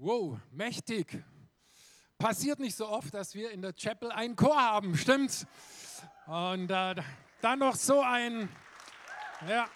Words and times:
Wow, 0.00 0.38
mächtig. 0.52 1.24
Passiert 2.18 2.60
nicht 2.60 2.76
so 2.76 2.86
oft, 2.86 3.12
dass 3.12 3.34
wir 3.34 3.50
in 3.50 3.60
der 3.60 3.72
Chapel 3.72 4.12
einen 4.12 4.36
Chor 4.36 4.54
haben, 4.54 4.96
stimmt's? 4.96 5.44
Und 6.26 6.70
äh, 6.70 6.94
dann 7.40 7.58
noch 7.58 7.74
so 7.74 8.00
ein, 8.00 8.48
ja. 9.48 9.68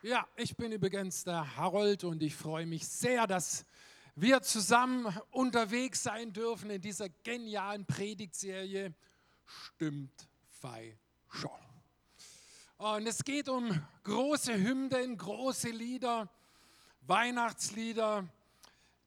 Ja, 0.00 0.26
ich 0.34 0.56
bin 0.56 0.72
übrigens 0.72 1.24
der 1.24 1.56
Harold 1.58 2.02
und 2.04 2.22
ich 2.22 2.34
freue 2.34 2.64
mich 2.64 2.88
sehr, 2.88 3.26
dass 3.26 3.66
wir 4.14 4.40
zusammen 4.40 5.14
unterwegs 5.30 6.04
sein 6.04 6.32
dürfen 6.32 6.70
in 6.70 6.80
dieser 6.80 7.10
genialen 7.10 7.84
Predigtserie 7.84 8.94
Stimmt 9.44 10.26
Fei 10.48 10.98
schon. 11.28 11.65
Und 12.78 13.06
es 13.06 13.24
geht 13.24 13.48
um 13.48 13.70
große 14.04 14.52
Hymnen, 14.52 15.16
große 15.16 15.70
Lieder, 15.70 16.28
Weihnachtslieder, 17.00 18.28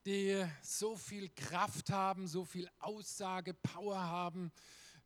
die 0.07 0.43
so 0.63 0.95
viel 0.95 1.29
Kraft 1.29 1.91
haben, 1.91 2.27
so 2.27 2.43
viel 2.45 2.67
Aussage, 2.79 3.53
Power 3.53 4.01
haben. 4.01 4.51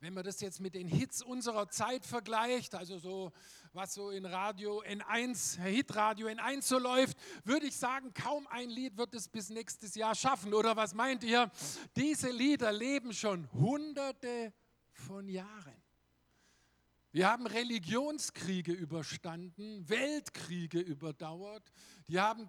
Wenn 0.00 0.14
man 0.14 0.24
das 0.24 0.40
jetzt 0.40 0.60
mit 0.60 0.74
den 0.74 0.88
Hits 0.88 1.20
unserer 1.20 1.68
Zeit 1.68 2.06
vergleicht, 2.06 2.74
also 2.74 2.96
so 2.96 3.32
was 3.74 3.92
so 3.92 4.08
in 4.08 4.24
Radio 4.24 4.82
N1, 4.82 5.60
Hitradio 5.60 6.28
N1 6.28 6.62
so 6.62 6.78
läuft, 6.78 7.18
würde 7.44 7.66
ich 7.66 7.76
sagen, 7.76 8.14
kaum 8.14 8.46
ein 8.46 8.70
Lied 8.70 8.96
wird 8.96 9.12
es 9.12 9.28
bis 9.28 9.50
nächstes 9.50 9.94
Jahr 9.94 10.14
schaffen. 10.14 10.54
Oder 10.54 10.74
was 10.74 10.94
meint 10.94 11.22
ihr? 11.22 11.50
Diese 11.96 12.30
Lieder 12.30 12.72
leben 12.72 13.12
schon 13.12 13.46
hunderte 13.52 14.54
von 14.90 15.28
Jahren. 15.28 15.83
Wir 17.14 17.30
haben 17.30 17.46
Religionskriege 17.46 18.72
überstanden, 18.72 19.88
Weltkriege 19.88 20.80
überdauert. 20.80 21.62
Die 22.08 22.18
haben 22.18 22.48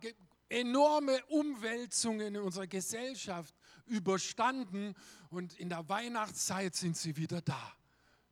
enorme 0.49 1.23
Umwälzungen 1.27 2.33
in 2.33 2.41
unserer 2.41 2.65
Gesellschaft 2.65 3.53
überstanden 3.85 4.95
und 5.29 5.53
in 5.59 5.69
der 5.69 5.87
Weihnachtszeit 5.87 6.75
sind 6.75 6.97
sie 6.97 7.15
wieder 7.15 7.43
da, 7.43 7.77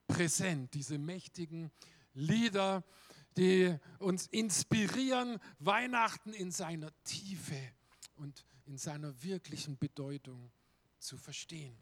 präsent, 0.07 0.73
diese 0.73 0.97
mächtigen 0.97 1.69
Lieder, 2.15 2.83
die 3.37 3.77
uns 3.99 4.25
inspirieren, 4.25 5.37
Weihnachten 5.59 6.33
in 6.33 6.49
seiner 6.49 6.89
Tiefe 7.03 7.59
und 8.15 8.43
in 8.65 8.79
seiner 8.79 9.21
wirklichen 9.21 9.77
Bedeutung 9.77 10.51
zu 10.97 11.15
verstehen. 11.15 11.77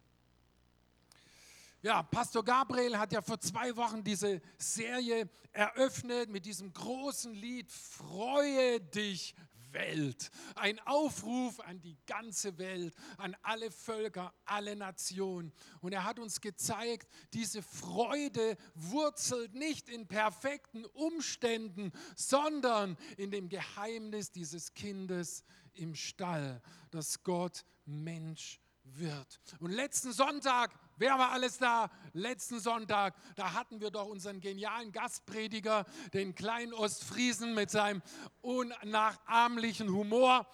Ja, 1.83 2.03
Pastor 2.03 2.45
Gabriel 2.45 2.95
hat 2.95 3.11
ja 3.11 3.23
vor 3.23 3.39
zwei 3.39 3.75
Wochen 3.75 4.03
diese 4.03 4.39
Serie 4.59 5.27
eröffnet 5.51 6.29
mit 6.29 6.45
diesem 6.45 6.71
großen 6.71 7.33
Lied 7.33 7.71
Freue 7.71 8.79
dich 8.79 9.33
Welt. 9.71 10.29
Ein 10.53 10.79
Aufruf 10.81 11.59
an 11.61 11.81
die 11.81 11.97
ganze 12.05 12.59
Welt, 12.59 12.93
an 13.17 13.35
alle 13.41 13.71
Völker, 13.71 14.31
alle 14.45 14.75
Nationen. 14.75 15.51
Und 15.81 15.93
er 15.93 16.03
hat 16.03 16.19
uns 16.19 16.39
gezeigt, 16.39 17.11
diese 17.33 17.63
Freude 17.63 18.57
wurzelt 18.75 19.55
nicht 19.55 19.89
in 19.89 20.07
perfekten 20.07 20.85
Umständen, 20.85 21.91
sondern 22.15 22.95
in 23.17 23.31
dem 23.31 23.49
Geheimnis 23.49 24.31
dieses 24.31 24.75
Kindes 24.75 25.43
im 25.73 25.95
Stall, 25.95 26.61
dass 26.91 27.23
Gott 27.23 27.65
Mensch 27.85 28.60
wird. 28.97 29.39
Und 29.59 29.71
letzten 29.71 30.13
Sonntag 30.13 30.71
Wer 31.01 31.17
war 31.17 31.31
alles 31.31 31.57
da? 31.57 31.89
Letzten 32.13 32.59
Sonntag, 32.59 33.15
da 33.35 33.53
hatten 33.53 33.81
wir 33.81 33.89
doch 33.89 34.05
unseren 34.05 34.39
genialen 34.39 34.91
Gastprediger, 34.91 35.83
den 36.13 36.35
kleinen 36.35 36.75
Ostfriesen 36.75 37.55
mit 37.55 37.71
seinem 37.71 38.03
unnachahmlichen 38.41 39.89
Humor. 39.89 40.45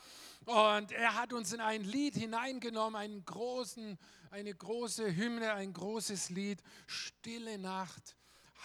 Und 0.45 0.93
er 0.93 1.15
hat 1.15 1.33
uns 1.33 1.51
in 1.51 1.59
ein 1.59 1.83
Lied 1.83 2.15
hineingenommen, 2.15 2.95
einen 2.95 3.25
großen, 3.25 3.97
eine 4.31 4.55
große 4.55 5.13
Hymne, 5.17 5.51
ein 5.51 5.73
großes 5.73 6.29
Lied, 6.29 6.63
Stille 6.85 7.57
Nacht, 7.57 8.15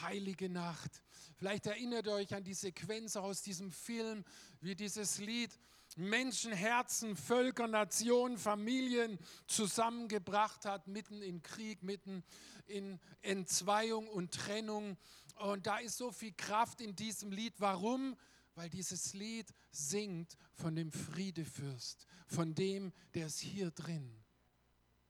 heilige 0.02 0.48
Nacht. 0.48 1.02
Vielleicht 1.36 1.66
erinnert 1.66 2.06
ihr 2.06 2.12
euch 2.12 2.32
an 2.32 2.44
die 2.44 2.54
Sequenz 2.54 3.16
aus 3.16 3.42
diesem 3.42 3.72
Film, 3.72 4.25
wie 4.60 4.76
dieses 4.76 5.19
Lied 5.19 5.58
Menschenherzen, 5.97 7.16
Völker, 7.16 7.66
Nationen, 7.66 8.38
Familien 8.38 9.19
zusammengebracht 9.47 10.64
hat, 10.64 10.86
mitten 10.88 11.22
in 11.22 11.42
Krieg, 11.42 11.82
mitten 11.82 12.22
in 12.66 12.98
Entzweiung 13.22 14.08
und 14.08 14.32
Trennung. 14.32 14.97
Und 15.36 15.66
da 15.66 15.78
ist 15.78 15.97
so 15.97 16.10
viel 16.10 16.32
Kraft 16.32 16.81
in 16.81 16.94
diesem 16.94 17.32
Lied. 17.32 17.54
Warum? 17.58 18.16
Weil 18.54 18.70
dieses 18.70 19.14
Lied 19.14 19.52
singt 19.70 20.36
von 20.52 20.75
dem 20.75 20.92
Friedefürst, 20.92 22.06
von 22.26 22.54
dem, 22.54 22.92
der 23.14 23.26
es 23.26 23.38
hier 23.38 23.70
drin 23.70 24.22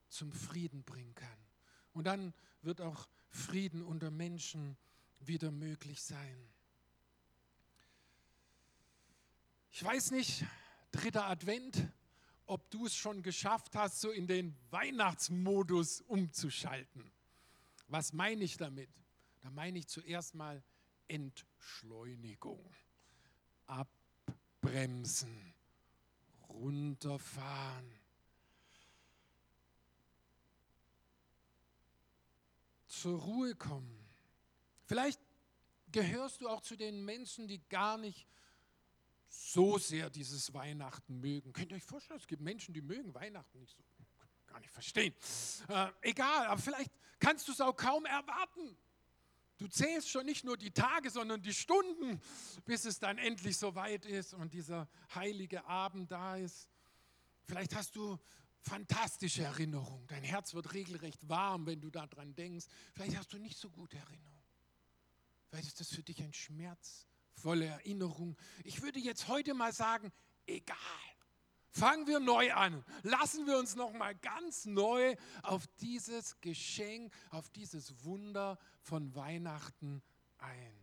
zum 0.08 0.32
Frieden 0.32 0.84
bringen 0.84 1.14
kann. 1.14 1.28
Und 1.92 2.04
dann 2.04 2.32
wird 2.62 2.80
auch 2.80 3.08
Frieden 3.28 3.82
unter 3.82 4.10
Menschen 4.10 4.76
wieder 5.20 5.50
möglich 5.50 6.02
sein. 6.02 6.48
Ich 9.70 9.82
weiß 9.82 10.10
nicht, 10.10 10.44
dritter 10.92 11.26
Advent, 11.26 11.88
ob 12.46 12.70
du 12.70 12.86
es 12.86 12.94
schon 12.94 13.22
geschafft 13.22 13.74
hast, 13.74 14.00
so 14.00 14.10
in 14.10 14.26
den 14.26 14.56
Weihnachtsmodus 14.70 16.02
umzuschalten. 16.02 17.10
Was 17.88 18.12
meine 18.12 18.44
ich 18.44 18.56
damit? 18.56 18.90
Da 19.40 19.50
meine 19.50 19.78
ich 19.78 19.88
zuerst 19.88 20.34
mal 20.34 20.62
Entschleunigung, 21.08 22.64
abbremsen, 23.66 25.54
runterfahren. 26.48 27.92
Zur 32.86 33.18
Ruhe 33.20 33.54
kommen. 33.56 33.98
Vielleicht 34.84 35.20
gehörst 35.90 36.40
du 36.40 36.48
auch 36.48 36.60
zu 36.60 36.76
den 36.76 37.04
Menschen, 37.04 37.48
die 37.48 37.60
gar 37.68 37.98
nicht 37.98 38.26
so 39.32 39.78
sehr 39.78 40.10
dieses 40.10 40.52
Weihnachten 40.52 41.20
mögen. 41.20 41.52
Könnt 41.52 41.72
ihr 41.72 41.76
euch 41.76 41.84
vorstellen, 41.84 42.20
es 42.20 42.26
gibt 42.26 42.42
Menschen, 42.42 42.74
die 42.74 42.82
mögen 42.82 43.14
Weihnachten 43.14 43.58
nicht 43.58 43.74
so, 43.76 43.82
gar 44.46 44.60
nicht 44.60 44.70
verstehen. 44.70 45.14
Äh, 45.68 45.88
egal, 46.02 46.46
aber 46.46 46.60
vielleicht 46.60 46.92
kannst 47.18 47.48
du 47.48 47.52
es 47.52 47.60
auch 47.60 47.74
kaum 47.74 48.04
erwarten. 48.04 48.76
Du 49.56 49.68
zählst 49.68 50.10
schon 50.10 50.26
nicht 50.26 50.44
nur 50.44 50.56
die 50.56 50.72
Tage, 50.72 51.10
sondern 51.10 51.40
die 51.40 51.54
Stunden, 51.54 52.20
bis 52.64 52.84
es 52.84 52.98
dann 52.98 53.16
endlich 53.16 53.56
so 53.56 53.74
weit 53.74 54.04
ist 54.04 54.34
und 54.34 54.52
dieser 54.52 54.88
heilige 55.14 55.64
Abend 55.64 56.10
da 56.10 56.36
ist. 56.36 56.68
Vielleicht 57.44 57.74
hast 57.74 57.96
du 57.96 58.18
fantastische 58.60 59.44
Erinnerungen. 59.44 60.06
Dein 60.08 60.24
Herz 60.24 60.52
wird 60.52 60.74
regelrecht 60.74 61.28
warm, 61.28 61.66
wenn 61.66 61.80
du 61.80 61.90
daran 61.90 62.34
denkst. 62.34 62.66
Vielleicht 62.92 63.16
hast 63.16 63.32
du 63.32 63.38
nicht 63.38 63.58
so 63.58 63.70
gute 63.70 63.96
Erinnerungen. 63.96 64.42
Vielleicht 65.48 65.68
ist 65.68 65.80
das 65.80 65.88
für 65.88 66.02
dich 66.02 66.22
ein 66.22 66.32
Schmerz 66.32 67.06
volle 67.42 67.66
Erinnerung. 67.66 68.36
Ich 68.64 68.82
würde 68.82 69.00
jetzt 69.00 69.28
heute 69.28 69.52
mal 69.52 69.72
sagen, 69.72 70.12
egal. 70.46 70.76
Fangen 71.70 72.06
wir 72.06 72.20
neu 72.20 72.52
an. 72.52 72.84
Lassen 73.02 73.46
wir 73.46 73.58
uns 73.58 73.74
noch 73.74 73.92
mal 73.92 74.14
ganz 74.14 74.66
neu 74.66 75.16
auf 75.42 75.66
dieses 75.80 76.38
Geschenk, 76.40 77.12
auf 77.30 77.48
dieses 77.50 78.04
Wunder 78.04 78.58
von 78.82 79.14
Weihnachten 79.14 80.02
ein. 80.38 80.74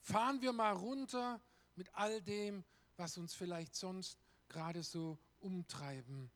Fahren 0.00 0.40
wir 0.40 0.52
mal 0.52 0.72
runter 0.72 1.40
mit 1.74 1.92
all 1.94 2.22
dem, 2.22 2.64
was 2.96 3.18
uns 3.18 3.34
vielleicht 3.34 3.74
sonst 3.74 4.18
gerade 4.48 4.82
so 4.82 5.18
umtreiben 5.40 6.30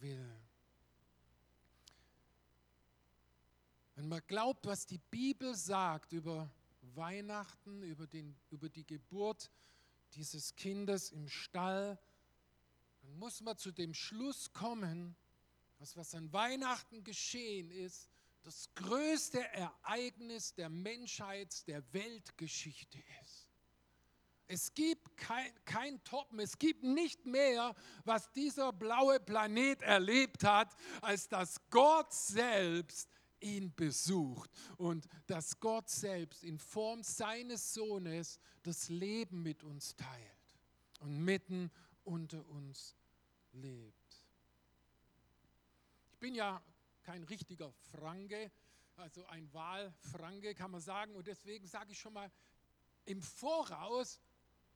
will. 0.00 0.30
Wenn 3.94 4.08
man 4.08 4.20
glaubt, 4.26 4.66
was 4.66 4.84
die 4.84 4.98
Bibel 4.98 5.54
sagt 5.54 6.12
über 6.12 6.50
Weihnachten, 6.96 7.82
über, 7.82 8.06
den, 8.06 8.36
über 8.50 8.68
die 8.68 8.86
Geburt 8.86 9.50
dieses 10.14 10.54
Kindes 10.56 11.10
im 11.10 11.28
Stall, 11.28 11.98
dann 13.02 13.18
muss 13.18 13.40
man 13.40 13.56
zu 13.56 13.72
dem 13.72 13.94
Schluss 13.94 14.52
kommen, 14.52 15.16
dass 15.78 15.96
was 15.96 16.14
an 16.14 16.32
Weihnachten 16.32 17.04
geschehen 17.04 17.70
ist, 17.70 18.08
das 18.42 18.68
größte 18.74 19.40
Ereignis 19.52 20.54
der 20.54 20.68
Menschheits-, 20.68 21.64
der 21.64 21.82
Weltgeschichte 21.92 22.98
ist. 23.22 23.50
Es 24.46 24.74
gibt 24.74 25.16
kein, 25.16 25.50
kein 25.64 26.04
Toppen, 26.04 26.38
es 26.38 26.58
gibt 26.58 26.82
nicht 26.82 27.24
mehr, 27.24 27.74
was 28.04 28.30
dieser 28.32 28.72
blaue 28.72 29.18
Planet 29.18 29.80
erlebt 29.82 30.44
hat, 30.44 30.76
als 31.00 31.28
dass 31.28 31.58
Gott 31.70 32.12
selbst 32.12 33.08
ihn 33.44 33.74
besucht 33.74 34.50
und 34.76 35.06
dass 35.26 35.60
Gott 35.60 35.88
selbst 35.88 36.42
in 36.42 36.58
Form 36.58 37.02
seines 37.02 37.74
Sohnes 37.74 38.40
das 38.62 38.88
Leben 38.88 39.42
mit 39.42 39.62
uns 39.62 39.94
teilt 39.96 40.58
und 41.00 41.24
mitten 41.24 41.70
unter 42.04 42.46
uns 42.48 42.96
lebt. 43.52 44.24
Ich 46.12 46.18
bin 46.18 46.34
ja 46.34 46.62
kein 47.02 47.22
richtiger 47.24 47.70
Franke, 47.92 48.50
also 48.96 49.26
ein 49.26 49.52
Wahlfranke 49.52 50.54
kann 50.54 50.70
man 50.70 50.80
sagen 50.80 51.14
und 51.14 51.26
deswegen 51.26 51.66
sage 51.66 51.92
ich 51.92 51.98
schon 51.98 52.14
mal 52.14 52.30
im 53.04 53.20
Voraus 53.20 54.20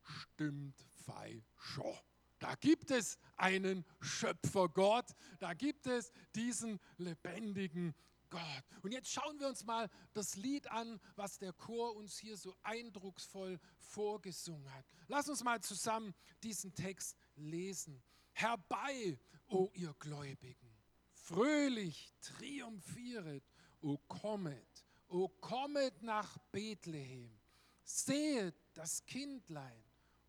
stimmt 0.03 0.79
fei 1.05 1.43
schon. 1.57 1.97
Da 2.37 2.55
gibt 2.55 2.91
es 2.91 3.17
einen 3.35 3.85
Schöpfergott, 3.99 5.13
da 5.39 5.53
gibt 5.53 5.87
es 5.87 6.11
diesen 6.35 6.79
lebendigen 6.97 7.93
Gott. 8.29 8.63
Und 8.81 8.91
jetzt 8.91 9.11
schauen 9.11 9.39
wir 9.39 9.47
uns 9.47 9.63
mal 9.63 9.89
das 10.13 10.35
Lied 10.35 10.69
an, 10.71 10.99
was 11.15 11.37
der 11.37 11.53
Chor 11.53 11.95
uns 11.95 12.17
hier 12.17 12.37
so 12.37 12.55
eindrucksvoll 12.63 13.59
vorgesungen 13.77 14.71
hat. 14.73 14.85
Lass 15.07 15.29
uns 15.29 15.43
mal 15.43 15.61
zusammen 15.61 16.13
diesen 16.43 16.73
Text 16.73 17.17
lesen. 17.35 18.01
Herbei, 18.31 19.19
o 19.47 19.69
ihr 19.73 19.93
Gläubigen, 19.99 20.77
fröhlich 21.11 22.13
triumphieret, 22.21 23.43
o 23.81 23.97
kommet, 24.07 24.85
o 25.07 25.27
kommet 25.27 26.01
nach 26.01 26.37
Bethlehem, 26.51 27.39
sehet 27.83 28.55
das 28.73 29.05
Kindlein, 29.05 29.83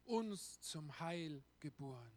uns 0.05 0.61
zum 0.61 0.99
Heil 0.99 1.45
geboren. 1.61 2.13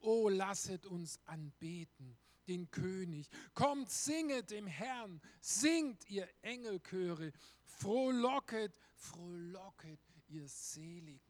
O 0.00 0.28
lasset 0.28 0.86
uns 0.86 1.18
anbeten 1.26 2.16
den 2.46 2.70
König. 2.70 3.28
Kommt, 3.54 3.90
singet 3.90 4.50
dem 4.50 4.66
Herrn, 4.66 5.20
singt 5.40 6.08
ihr 6.10 6.28
Engelchöre, 6.42 7.32
frohlocket, 7.64 8.72
frohlocket 8.94 10.00
ihr 10.28 10.48
Seligen. 10.48 11.20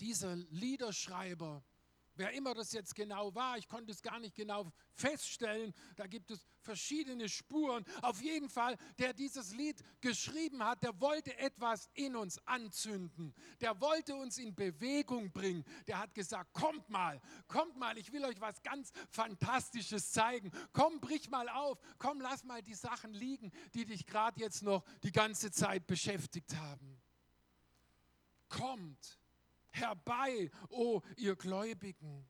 Dieser 0.00 0.36
Liederschreiber 0.36 1.64
Wer 2.18 2.32
immer 2.32 2.52
das 2.52 2.72
jetzt 2.72 2.96
genau 2.96 3.32
war, 3.32 3.58
ich 3.58 3.68
konnte 3.68 3.92
es 3.92 4.02
gar 4.02 4.18
nicht 4.18 4.34
genau 4.34 4.72
feststellen, 4.92 5.72
da 5.94 6.08
gibt 6.08 6.32
es 6.32 6.44
verschiedene 6.62 7.28
Spuren. 7.28 7.84
Auf 8.02 8.20
jeden 8.20 8.50
Fall, 8.50 8.76
der 8.98 9.12
dieses 9.12 9.54
Lied 9.54 9.80
geschrieben 10.00 10.64
hat, 10.64 10.82
der 10.82 11.00
wollte 11.00 11.38
etwas 11.38 11.88
in 11.94 12.16
uns 12.16 12.44
anzünden. 12.44 13.32
Der 13.60 13.80
wollte 13.80 14.16
uns 14.16 14.36
in 14.38 14.52
Bewegung 14.52 15.30
bringen. 15.30 15.64
Der 15.86 16.00
hat 16.00 16.12
gesagt, 16.12 16.52
kommt 16.52 16.90
mal, 16.90 17.20
kommt 17.46 17.76
mal, 17.76 17.96
ich 17.96 18.12
will 18.12 18.24
euch 18.24 18.40
was 18.40 18.60
ganz 18.62 18.90
Fantastisches 19.10 20.10
zeigen. 20.10 20.50
Komm, 20.72 21.00
brich 21.00 21.30
mal 21.30 21.48
auf, 21.48 21.78
komm, 21.98 22.20
lass 22.20 22.42
mal 22.42 22.62
die 22.62 22.74
Sachen 22.74 23.14
liegen, 23.14 23.52
die 23.74 23.86
dich 23.86 24.04
gerade 24.04 24.40
jetzt 24.40 24.64
noch 24.64 24.84
die 25.04 25.12
ganze 25.12 25.52
Zeit 25.52 25.86
beschäftigt 25.86 26.56
haben. 26.56 27.00
Kommt 28.48 29.17
herbei, 29.78 30.50
o 30.68 30.96
oh, 30.96 31.02
ihr 31.16 31.36
Gläubigen. 31.36 32.26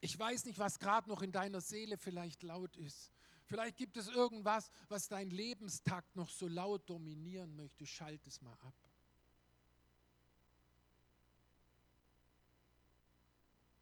Ich 0.00 0.18
weiß 0.18 0.44
nicht, 0.44 0.58
was 0.58 0.78
gerade 0.78 1.08
noch 1.08 1.22
in 1.22 1.32
deiner 1.32 1.60
Seele 1.60 1.96
vielleicht 1.96 2.42
laut 2.42 2.76
ist. 2.76 3.12
Vielleicht 3.46 3.76
gibt 3.76 3.96
es 3.96 4.08
irgendwas, 4.08 4.70
was 4.88 5.08
dein 5.08 5.30
Lebenstakt 5.30 6.16
noch 6.16 6.30
so 6.30 6.48
laut 6.48 6.88
dominieren 6.90 7.54
möchte. 7.54 7.86
Schalt 7.86 8.26
es 8.26 8.40
mal 8.42 8.56
ab. 8.60 8.74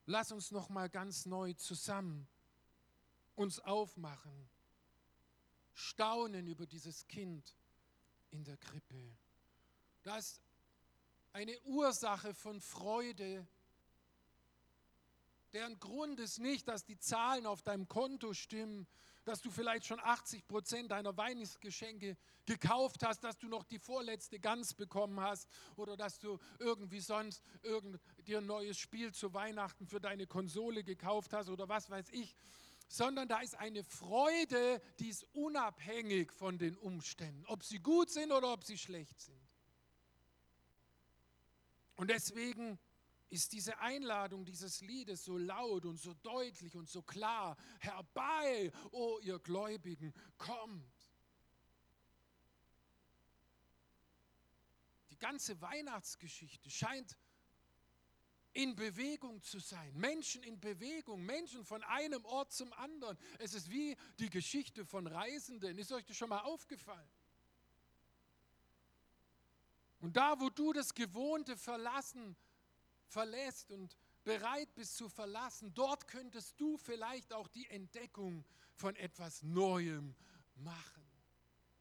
Lass 0.06 0.32
uns 0.32 0.50
noch 0.50 0.68
mal 0.68 0.90
ganz 0.90 1.24
neu 1.24 1.54
zusammen 1.54 2.28
uns 3.36 3.58
aufmachen, 3.60 4.48
staunen 5.72 6.46
über 6.46 6.66
dieses 6.66 7.06
Kind 7.08 7.56
in 8.30 8.44
der 8.44 8.56
Krippe. 8.56 9.16
Da 10.02 10.18
ist 10.18 10.40
eine 11.34 11.60
Ursache 11.62 12.32
von 12.32 12.60
Freude, 12.60 13.44
deren 15.52 15.78
Grund 15.80 16.20
ist 16.20 16.38
nicht, 16.38 16.68
dass 16.68 16.84
die 16.84 16.98
Zahlen 16.98 17.44
auf 17.44 17.62
deinem 17.62 17.88
Konto 17.88 18.34
stimmen, 18.34 18.86
dass 19.24 19.42
du 19.42 19.50
vielleicht 19.50 19.84
schon 19.86 19.98
80 19.98 20.46
Prozent 20.46 20.92
deiner 20.92 21.16
Weihnachtsgeschenke 21.16 22.16
gekauft 22.46 23.02
hast, 23.02 23.24
dass 23.24 23.36
du 23.36 23.48
noch 23.48 23.64
die 23.64 23.80
vorletzte 23.80 24.38
Gans 24.38 24.74
bekommen 24.74 25.20
hast 25.20 25.48
oder 25.74 25.96
dass 25.96 26.20
du 26.20 26.38
irgendwie 26.60 27.00
sonst 27.00 27.42
irgend, 27.62 28.00
dir 28.28 28.38
ein 28.38 28.46
neues 28.46 28.78
Spiel 28.78 29.12
zu 29.12 29.34
Weihnachten 29.34 29.88
für 29.88 30.00
deine 30.00 30.28
Konsole 30.28 30.84
gekauft 30.84 31.32
hast 31.32 31.48
oder 31.48 31.68
was 31.68 31.90
weiß 31.90 32.10
ich, 32.12 32.36
sondern 32.86 33.26
da 33.26 33.40
ist 33.40 33.56
eine 33.56 33.82
Freude, 33.82 34.80
die 35.00 35.08
ist 35.08 35.26
unabhängig 35.32 36.30
von 36.30 36.58
den 36.58 36.76
Umständen, 36.76 37.44
ob 37.46 37.64
sie 37.64 37.80
gut 37.80 38.10
sind 38.10 38.30
oder 38.30 38.52
ob 38.52 38.62
sie 38.62 38.78
schlecht 38.78 39.20
sind. 39.20 39.43
Und 41.96 42.10
deswegen 42.10 42.78
ist 43.30 43.52
diese 43.52 43.78
Einladung 43.78 44.44
dieses 44.44 44.80
Liedes 44.80 45.24
so 45.24 45.36
laut 45.36 45.84
und 45.86 45.98
so 45.98 46.14
deutlich 46.14 46.76
und 46.76 46.88
so 46.88 47.02
klar. 47.02 47.56
Herbei, 47.80 48.70
o 48.92 49.16
oh 49.16 49.18
ihr 49.20 49.38
Gläubigen, 49.38 50.12
kommt. 50.38 50.84
Die 55.10 55.18
ganze 55.18 55.60
Weihnachtsgeschichte 55.60 56.70
scheint 56.70 57.16
in 58.52 58.76
Bewegung 58.76 59.42
zu 59.42 59.58
sein. 59.58 59.92
Menschen 59.96 60.42
in 60.44 60.60
Bewegung, 60.60 61.24
Menschen 61.24 61.64
von 61.64 61.82
einem 61.82 62.24
Ort 62.24 62.52
zum 62.52 62.72
anderen. 62.74 63.18
Es 63.38 63.52
ist 63.52 63.68
wie 63.70 63.96
die 64.18 64.30
Geschichte 64.30 64.86
von 64.86 65.06
Reisenden. 65.06 65.76
Ist 65.76 65.92
euch 65.92 66.04
das 66.04 66.16
schon 66.16 66.28
mal 66.28 66.40
aufgefallen? 66.40 67.08
Und 70.04 70.18
da, 70.18 70.38
wo 70.38 70.50
du 70.50 70.74
das 70.74 70.92
Gewohnte 70.92 71.56
verlassen, 71.56 72.36
verlässt 73.06 73.70
und 73.70 73.96
bereit 74.22 74.68
bist 74.74 74.98
zu 74.98 75.08
verlassen, 75.08 75.72
dort 75.72 76.06
könntest 76.08 76.60
du 76.60 76.76
vielleicht 76.76 77.32
auch 77.32 77.48
die 77.48 77.66
Entdeckung 77.70 78.44
von 78.74 78.94
etwas 78.96 79.42
Neuem 79.42 80.14
machen. 80.56 81.02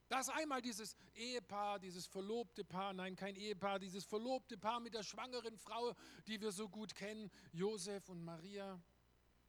Das 0.08 0.30
ist 0.30 0.36
einmal 0.36 0.62
dieses 0.62 0.96
Ehepaar, 1.16 1.80
dieses 1.80 2.08
verlobte 2.08 2.64
Paar, 2.64 2.94
nein, 2.94 3.18
kein 3.18 3.36
Ehepaar, 3.36 3.78
dieses 3.78 4.06
verlobte 4.06 4.58
Paar 4.58 4.80
mit 4.80 4.94
der 4.94 5.04
schwangeren 5.04 5.58
Frau, 5.58 5.94
die 6.26 6.40
wir 6.40 6.54
so 6.54 6.70
gut 6.70 6.96
kennen, 6.96 7.30
Josef 7.52 8.08
und 8.08 8.24
Maria. 8.24 8.82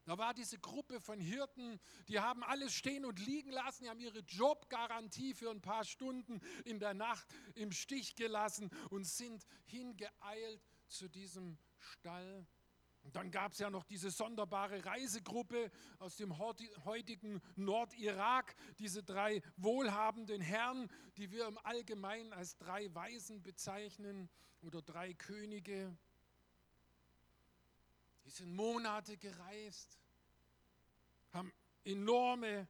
Da 0.05 0.19
war 0.19 0.35
diese 0.35 0.59
Gruppe 0.59 1.01
von 1.01 1.19
Hirten, 1.19 1.81
die 2.09 2.21
haben 2.21 2.43
alles 2.45 2.75
stehen 2.75 3.07
und 3.07 3.19
liegen 3.25 3.51
lassen, 3.51 3.85
die 3.85 3.89
haben 3.89 4.01
ihre 4.01 4.21
Jobgarantie 4.21 5.33
für 5.33 5.51
ein 5.51 5.63
paar 5.63 5.85
Stunden 5.85 6.41
in 6.65 6.79
der 6.79 6.93
Nacht 6.93 7.27
im 7.55 7.73
Stich 7.73 8.15
gelassen 8.15 8.71
und 8.91 9.05
sind 9.05 9.47
hingeeilt 9.65 10.63
zu 10.89 11.09
diesem 11.09 11.59
Stall. 11.79 12.47
Und 13.05 13.17
dann 13.17 13.31
gab 13.31 13.53
es 13.53 13.59
ja 13.59 13.69
noch 13.69 13.85
diese 13.85 14.11
sonderbare 14.11 14.85
Reisegruppe 14.85 15.71
aus 15.99 16.17
dem 16.17 16.39
heutigen 16.39 17.41
Nordirak, 17.55 18.57
diese 18.79 19.03
drei 19.03 19.43
wohlhabenden 19.57 20.41
Herren, 20.41 20.91
die 21.19 21.31
wir 21.31 21.47
im 21.47 21.59
Allgemeinen 21.59 22.33
als 22.33 22.57
drei 22.57 22.93
Weisen 22.95 23.43
bezeichnen 23.43 24.31
oder 24.63 24.81
drei 24.81 25.13
Könige. 25.13 25.95
Die 28.25 28.31
sind 28.31 28.55
Monate 28.55 29.17
gereist, 29.17 29.99
haben 31.33 31.53
enorme 31.85 32.69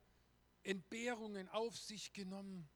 Entbehrungen 0.63 1.49
auf 1.49 1.77
sich 1.77 2.13
genommen. 2.13 2.69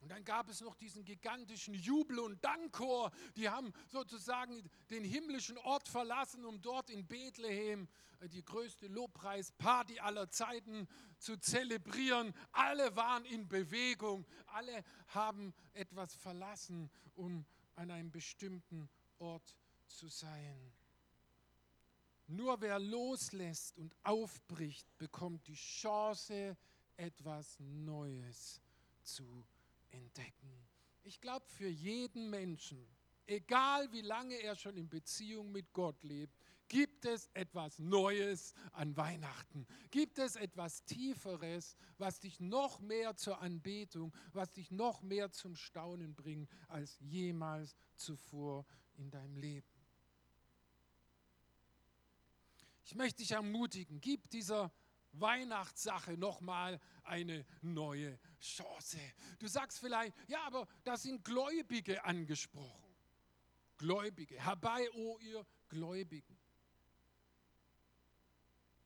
Und 0.00 0.10
dann 0.10 0.24
gab 0.24 0.50
es 0.50 0.60
noch 0.60 0.74
diesen 0.74 1.02
gigantischen 1.06 1.72
Jubel- 1.72 2.18
und 2.18 2.44
Dankchor. 2.44 3.10
Die 3.36 3.48
haben 3.48 3.72
sozusagen 3.88 4.68
den 4.90 5.02
himmlischen 5.02 5.56
Ort 5.56 5.88
verlassen, 5.88 6.44
um 6.44 6.60
dort 6.60 6.90
in 6.90 7.06
Bethlehem 7.06 7.88
äh, 8.20 8.28
die 8.28 8.44
größte 8.44 8.86
Lobpreisparty 8.88 10.00
aller 10.00 10.28
Zeiten 10.28 10.88
zu 11.16 11.38
zelebrieren. 11.38 12.34
Alle 12.52 12.94
waren 12.96 13.24
in 13.24 13.48
Bewegung. 13.48 14.26
Alle 14.48 14.84
haben 15.08 15.54
etwas 15.72 16.14
verlassen, 16.14 16.90
um 17.14 17.46
an 17.76 17.90
einem 17.90 18.10
bestimmten 18.10 18.90
Ort 19.18 19.56
zu 19.88 20.08
sein. 20.08 20.70
Nur 22.26 22.60
wer 22.60 22.78
loslässt 22.78 23.76
und 23.76 23.94
aufbricht, 24.02 24.86
bekommt 24.96 25.46
die 25.46 25.54
Chance, 25.54 26.56
etwas 26.96 27.58
Neues 27.60 28.60
zu 29.02 29.44
entdecken. 29.90 30.66
Ich 31.02 31.20
glaube, 31.20 31.44
für 31.48 31.68
jeden 31.68 32.30
Menschen, 32.30 32.86
egal 33.26 33.92
wie 33.92 34.00
lange 34.00 34.36
er 34.36 34.56
schon 34.56 34.76
in 34.76 34.88
Beziehung 34.88 35.52
mit 35.52 35.72
Gott 35.72 36.02
lebt, 36.02 36.34
gibt 36.68 37.04
es 37.04 37.28
etwas 37.34 37.78
Neues 37.78 38.54
an 38.72 38.96
Weihnachten. 38.96 39.66
Gibt 39.90 40.18
es 40.18 40.36
etwas 40.36 40.84
Tieferes, 40.84 41.76
was 41.98 42.20
dich 42.20 42.40
noch 42.40 42.80
mehr 42.80 43.16
zur 43.16 43.40
Anbetung, 43.40 44.12
was 44.32 44.50
dich 44.52 44.70
noch 44.70 45.02
mehr 45.02 45.30
zum 45.30 45.56
Staunen 45.56 46.14
bringt 46.14 46.50
als 46.68 46.98
jemals 47.00 47.76
zuvor 47.96 48.64
in 48.96 49.10
deinem 49.10 49.36
Leben. 49.36 49.73
Ich 52.84 52.94
möchte 52.94 53.18
dich 53.18 53.32
ermutigen, 53.32 54.00
gib 54.00 54.28
dieser 54.30 54.72
Weihnachtssache 55.12 56.16
nochmal 56.18 56.80
eine 57.04 57.46
neue 57.62 58.18
Chance. 58.40 58.98
Du 59.38 59.46
sagst 59.46 59.78
vielleicht, 59.78 60.14
ja, 60.28 60.42
aber 60.44 60.66
da 60.82 60.96
sind 60.96 61.24
Gläubige 61.24 62.04
angesprochen. 62.04 62.82
Gläubige, 63.78 64.40
herbei, 64.40 64.90
o 64.92 65.14
oh 65.14 65.18
ihr 65.18 65.46
Gläubigen. 65.68 66.38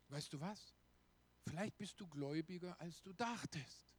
Weißt 0.08 0.32
du 0.32 0.40
was? 0.40 0.74
Vielleicht 1.46 1.76
bist 1.76 2.00
du 2.00 2.06
gläubiger, 2.06 2.78
als 2.80 3.02
du 3.02 3.12
dachtest. 3.12 3.94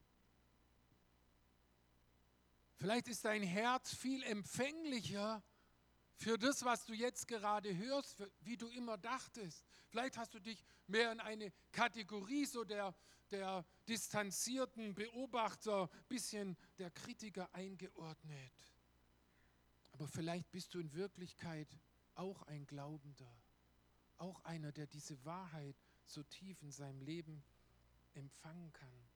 Vielleicht 2.78 3.08
ist 3.08 3.26
dein 3.26 3.44
Herz 3.44 3.94
viel 3.94 4.24
empfänglicher 4.24 5.44
für 6.20 6.38
das, 6.38 6.66
was 6.66 6.86
du 6.86 6.94
jetzt 6.94 7.28
gerade 7.28 7.76
hörst, 7.78 8.22
wie 8.42 8.58
du 8.58 8.68
immer 8.68 8.98
dachtest. 8.98 9.66
Vielleicht 9.88 10.18
hast 10.18 10.34
du 10.34 10.40
dich 10.40 10.64
mehr 10.86 11.14
in 11.14 11.20
eine 11.22 11.52
Kategorie 11.72 12.46
so 12.46 12.66
der, 12.66 12.94
der 13.32 13.66
distanzierten 13.88 14.94
Beobachter, 14.94 15.90
bisschen 16.10 16.58
der 16.78 16.92
Kritiker 16.92 17.50
eingeordnet. 17.56 18.52
Aber 19.94 20.08
vielleicht 20.10 20.52
bist 20.52 20.74
du 20.74 20.80
in 20.80 20.94
Wirklichkeit 20.94 21.70
auch 22.16 22.44
ein 22.44 22.68
Glaubender, 22.68 23.32
auch 24.18 24.44
einer, 24.44 24.74
der 24.74 24.88
diese 24.88 25.24
Wahrheit 25.24 25.78
so 26.06 26.22
tief 26.24 26.62
in 26.62 26.72
seinem 26.72 27.02
Leben 27.02 27.42
empfangen 28.14 28.74
kann. 28.74 29.09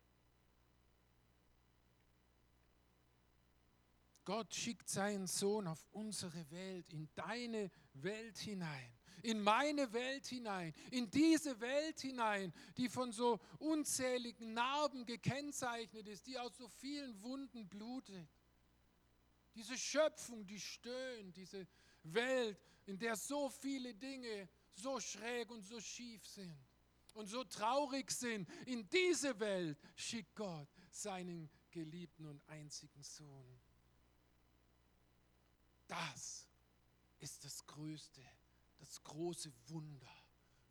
Gott 4.26 4.54
schickt 4.54 4.90
seinen 4.90 5.28
Sohn 5.28 5.68
auf 5.68 5.86
unsere 5.92 6.50
Welt, 6.52 6.90
in 6.90 7.10
deine 7.16 7.70
Welt 7.94 8.38
hinein, 8.38 8.94
in 9.22 9.42
meine 9.42 9.92
Welt 9.92 10.26
hinein, 10.26 10.74
in 10.92 11.10
diese 11.10 11.60
Welt 11.60 12.00
hinein, 12.00 12.54
die 12.78 12.90
von 12.90 13.12
so 13.12 13.40
unzähligen 13.60 14.54
Narben 14.54 15.06
gekennzeichnet 15.06 16.08
ist, 16.08 16.26
die 16.28 16.38
aus 16.38 16.58
so 16.58 16.68
vielen 16.68 17.22
Wunden 17.22 17.68
blutet. 17.68 18.30
Diese 19.56 19.78
Schöpfung, 19.78 20.46
die 20.48 20.60
stöhnt, 20.60 21.36
diese 21.36 21.68
Welt, 22.04 22.58
in 22.86 22.98
der 22.98 23.16
so 23.16 23.50
viele 23.50 23.94
Dinge 23.94 24.50
so 24.72 25.00
schräg 25.00 25.52
und 25.52 25.62
so 25.62 25.80
schief 25.80 26.26
sind 26.26 26.58
und 27.14 27.28
so 27.28 27.44
traurig 27.44 28.10
sind, 28.12 28.50
in 28.66 28.90
diese 28.90 29.40
Welt 29.40 29.78
schickt 29.96 30.36
Gott 30.36 30.68
seinen 30.90 31.50
geliebten 31.72 32.26
und 32.26 32.42
einzigen 32.48 33.04
Sohn. 33.04 33.60
Das 35.94 36.48
ist 37.20 37.46
das 37.46 37.66
Größte, 37.68 38.22
das 38.80 39.04
große 39.04 39.52
Wunder 39.68 40.12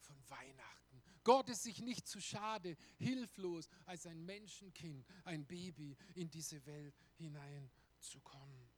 von 0.01 0.17
Weihnachten. 0.29 1.01
Gott 1.23 1.49
ist 1.49 1.63
sich 1.63 1.81
nicht 1.81 2.09
zu 2.09 2.21
schade, 2.21 2.77
hilflos 2.99 3.69
als 3.87 4.05
ein 4.07 4.25
Menschenkind, 4.25 5.07
ein 5.25 5.47
Baby 5.47 5.97
in 6.15 6.29
diese 6.29 6.67
Welt 6.67 6.97
hineinzukommen. 7.19 8.69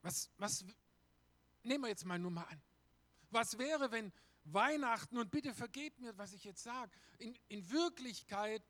Was, 0.00 0.30
was 0.38 0.64
nehmen 1.62 1.84
wir 1.84 1.88
jetzt 1.88 2.06
mal 2.06 2.18
nur 2.18 2.30
mal 2.30 2.44
an? 2.44 2.62
Was 3.30 3.58
wäre, 3.58 3.90
wenn 3.90 4.12
Weihnachten, 4.44 5.18
und 5.18 5.30
bitte 5.30 5.52
vergebt 5.54 6.00
mir, 6.00 6.16
was 6.16 6.32
ich 6.32 6.44
jetzt 6.44 6.62
sage, 6.62 6.90
in, 7.18 7.38
in 7.48 7.70
Wirklichkeit 7.70 8.62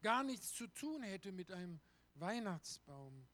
gar 0.00 0.24
nichts 0.24 0.54
zu 0.54 0.66
tun 0.68 1.02
hätte 1.02 1.32
mit 1.32 1.52
einem 1.52 1.78
Weihnachtsbaum, 2.14 3.26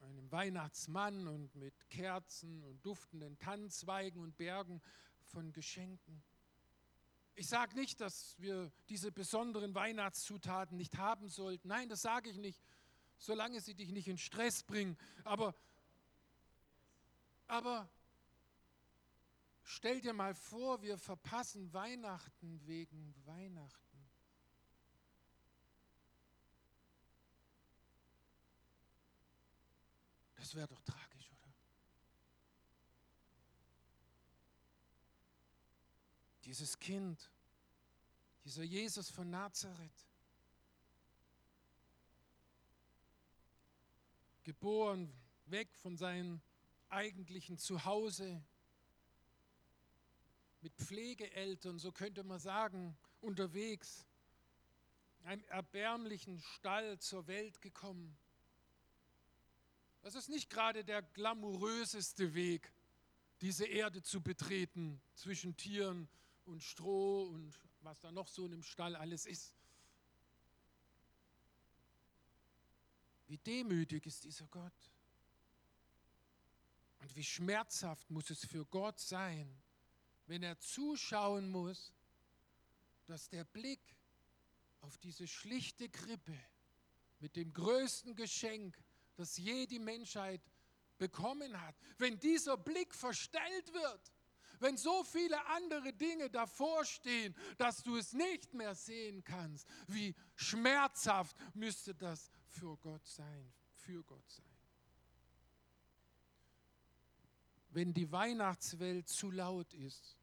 einem 0.00 0.30
Weihnachtsmann 0.30 1.26
und 1.26 1.54
mit 1.54 1.88
Kerzen 1.90 2.62
und 2.64 2.84
duftenden 2.84 3.38
Tannenzweigen 3.38 4.22
und 4.22 4.36
Bergen 4.36 4.80
von 5.24 5.52
Geschenken. 5.52 6.22
Ich 7.34 7.46
sage 7.46 7.76
nicht, 7.76 8.00
dass 8.00 8.34
wir 8.40 8.72
diese 8.88 9.12
besonderen 9.12 9.74
Weihnachtszutaten 9.74 10.76
nicht 10.76 10.96
haben 10.96 11.28
sollten. 11.28 11.68
Nein, 11.68 11.88
das 11.88 12.02
sage 12.02 12.30
ich 12.30 12.36
nicht, 12.36 12.60
solange 13.16 13.60
sie 13.60 13.74
dich 13.74 13.90
nicht 13.90 14.08
in 14.08 14.18
Stress 14.18 14.64
bringen. 14.64 14.96
Aber, 15.24 15.54
aber 17.46 17.88
stell 19.62 20.00
dir 20.00 20.14
mal 20.14 20.34
vor, 20.34 20.82
wir 20.82 20.98
verpassen 20.98 21.72
Weihnachten 21.72 22.60
wegen 22.66 23.14
Weihnachten. 23.24 23.87
Das 30.38 30.54
wäre 30.54 30.68
doch 30.68 30.80
tragisch, 30.82 31.30
oder? 31.32 31.52
Dieses 36.44 36.78
Kind, 36.78 37.30
dieser 38.44 38.62
Jesus 38.62 39.10
von 39.10 39.28
Nazareth, 39.28 40.06
geboren 44.44 45.12
weg 45.46 45.74
von 45.74 45.96
seinem 45.96 46.40
eigentlichen 46.88 47.58
Zuhause, 47.58 48.42
mit 50.60 50.74
Pflegeeltern, 50.74 51.78
so 51.78 51.92
könnte 51.92 52.24
man 52.24 52.38
sagen, 52.38 52.96
unterwegs, 53.20 54.06
einem 55.24 55.44
erbärmlichen 55.44 56.40
Stall 56.40 56.98
zur 56.98 57.26
Welt 57.26 57.60
gekommen 57.60 58.16
das 60.02 60.14
ist 60.14 60.28
nicht 60.28 60.50
gerade 60.50 60.84
der 60.84 61.02
glamouröseste 61.02 62.34
Weg, 62.34 62.72
diese 63.40 63.66
Erde 63.66 64.02
zu 64.02 64.20
betreten, 64.20 65.00
zwischen 65.14 65.56
Tieren 65.56 66.08
und 66.44 66.62
Stroh 66.62 67.24
und 67.24 67.58
was 67.82 68.00
da 68.00 68.10
noch 68.10 68.28
so 68.28 68.44
in 68.46 68.52
dem 68.52 68.62
Stall 68.62 68.96
alles 68.96 69.26
ist. 69.26 69.54
Wie 73.26 73.38
demütig 73.38 74.06
ist 74.06 74.24
dieser 74.24 74.46
Gott. 74.46 74.92
Und 77.00 77.14
wie 77.14 77.24
schmerzhaft 77.24 78.10
muss 78.10 78.30
es 78.30 78.44
für 78.44 78.64
Gott 78.66 78.98
sein, 78.98 79.62
wenn 80.26 80.42
er 80.42 80.58
zuschauen 80.58 81.48
muss, 81.50 81.92
dass 83.06 83.28
der 83.28 83.44
Blick 83.44 83.80
auf 84.80 84.98
diese 84.98 85.26
schlichte 85.26 85.88
Krippe 85.88 86.38
mit 87.20 87.36
dem 87.36 87.52
größten 87.52 88.14
Geschenk 88.14 88.78
das 89.18 89.36
je 89.36 89.66
die 89.66 89.80
Menschheit 89.80 90.40
bekommen 90.96 91.60
hat, 91.60 91.74
wenn 91.98 92.18
dieser 92.20 92.56
Blick 92.56 92.94
verstellt 92.94 93.72
wird, 93.72 94.12
wenn 94.60 94.76
so 94.76 95.02
viele 95.04 95.44
andere 95.46 95.92
Dinge 95.92 96.30
davor 96.30 96.84
stehen, 96.84 97.34
dass 97.56 97.82
du 97.82 97.96
es 97.96 98.12
nicht 98.12 98.54
mehr 98.54 98.74
sehen 98.74 99.22
kannst, 99.24 99.68
wie 99.88 100.14
schmerzhaft 100.36 101.36
müsste 101.54 101.94
das 101.94 102.30
für 102.46 102.76
Gott 102.78 103.06
sein, 103.06 103.52
für 103.72 104.02
Gott 104.04 104.30
sein. 104.30 104.44
Wenn 107.70 107.92
die 107.92 108.10
Weihnachtswelt 108.10 109.08
zu 109.08 109.30
laut 109.30 109.74
ist, 109.74 110.16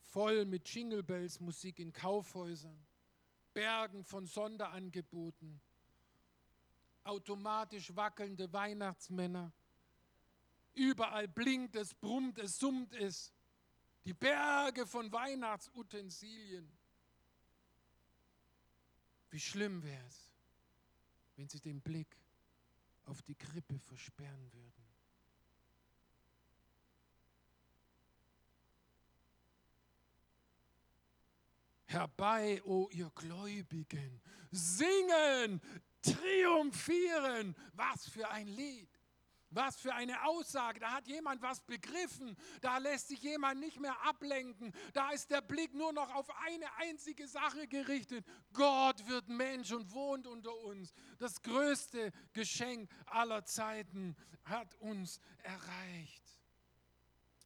voll 0.00 0.46
mit 0.46 0.68
Jingle 0.68 1.02
Bells 1.02 1.40
Musik 1.40 1.78
in 1.78 1.92
Kaufhäusern, 1.92 2.86
Bergen 3.52 4.02
von 4.02 4.26
Sonderangeboten, 4.26 5.60
automatisch 7.04 7.94
wackelnde 7.94 8.52
Weihnachtsmänner. 8.52 9.52
Überall 10.74 11.28
blinkt 11.28 11.76
es, 11.76 11.94
brummt 11.94 12.38
es, 12.38 12.58
summt 12.58 12.92
es. 12.94 13.32
Die 14.04 14.14
Berge 14.14 14.86
von 14.86 15.10
Weihnachtsutensilien. 15.10 16.70
Wie 19.30 19.40
schlimm 19.40 19.82
wäre 19.82 20.06
es, 20.06 20.30
wenn 21.36 21.48
sie 21.48 21.60
den 21.60 21.80
Blick 21.80 22.16
auf 23.06 23.22
die 23.22 23.34
Krippe 23.34 23.78
versperren 23.78 24.52
würden. 24.52 24.84
Herbei, 31.86 32.60
o 32.64 32.84
oh 32.84 32.88
ihr 32.90 33.10
Gläubigen, 33.14 34.20
singen, 34.50 35.60
triumphieren. 36.04 37.56
Was 37.72 38.06
für 38.08 38.28
ein 38.30 38.46
Lied. 38.46 38.88
Was 39.50 39.80
für 39.80 39.94
eine 39.94 40.24
Aussage. 40.24 40.80
Da 40.80 40.92
hat 40.92 41.06
jemand 41.06 41.40
was 41.40 41.60
begriffen. 41.60 42.36
Da 42.60 42.78
lässt 42.78 43.08
sich 43.08 43.22
jemand 43.22 43.60
nicht 43.60 43.78
mehr 43.80 43.96
ablenken. 44.04 44.72
Da 44.92 45.10
ist 45.10 45.30
der 45.30 45.42
Blick 45.42 45.74
nur 45.74 45.92
noch 45.92 46.12
auf 46.14 46.28
eine 46.44 46.66
einzige 46.78 47.28
Sache 47.28 47.68
gerichtet. 47.68 48.26
Gott 48.52 49.06
wird 49.06 49.28
Mensch 49.28 49.70
und 49.72 49.92
wohnt 49.92 50.26
unter 50.26 50.54
uns. 50.64 50.92
Das 51.18 51.40
größte 51.40 52.12
Geschenk 52.32 52.90
aller 53.06 53.44
Zeiten 53.44 54.16
hat 54.44 54.74
uns 54.76 55.20
erreicht. 55.42 56.24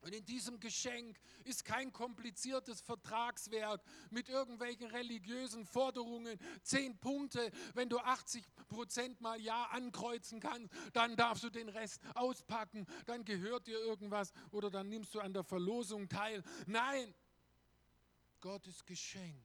Und 0.09 0.15
in 0.15 0.25
diesem 0.25 0.59
Geschenk 0.59 1.21
ist 1.45 1.67
kein 1.67 1.93
kompliziertes 1.93 2.81
Vertragswerk 2.81 3.83
mit 4.09 4.31
irgendwelchen 4.31 4.87
religiösen 4.87 5.67
Forderungen. 5.67 6.39
Zehn 6.63 6.97
Punkte, 6.97 7.53
wenn 7.75 7.91
du 7.91 7.99
80 7.99 8.43
Prozent 8.69 9.21
mal 9.21 9.39
Ja 9.39 9.65
ankreuzen 9.65 10.41
kannst, 10.41 10.73
dann 10.95 11.15
darfst 11.15 11.45
du 11.45 11.51
den 11.51 11.69
Rest 11.69 12.01
auspacken, 12.15 12.87
dann 13.05 13.23
gehört 13.27 13.67
dir 13.67 13.79
irgendwas 13.81 14.33
oder 14.51 14.71
dann 14.71 14.89
nimmst 14.89 15.15
du 15.15 15.21
an 15.21 15.35
der 15.35 15.45
Verlosung 15.45 16.09
teil. 16.09 16.43
Nein, 16.67 17.15
Gottes 18.41 18.87
Geschenk 18.87 19.45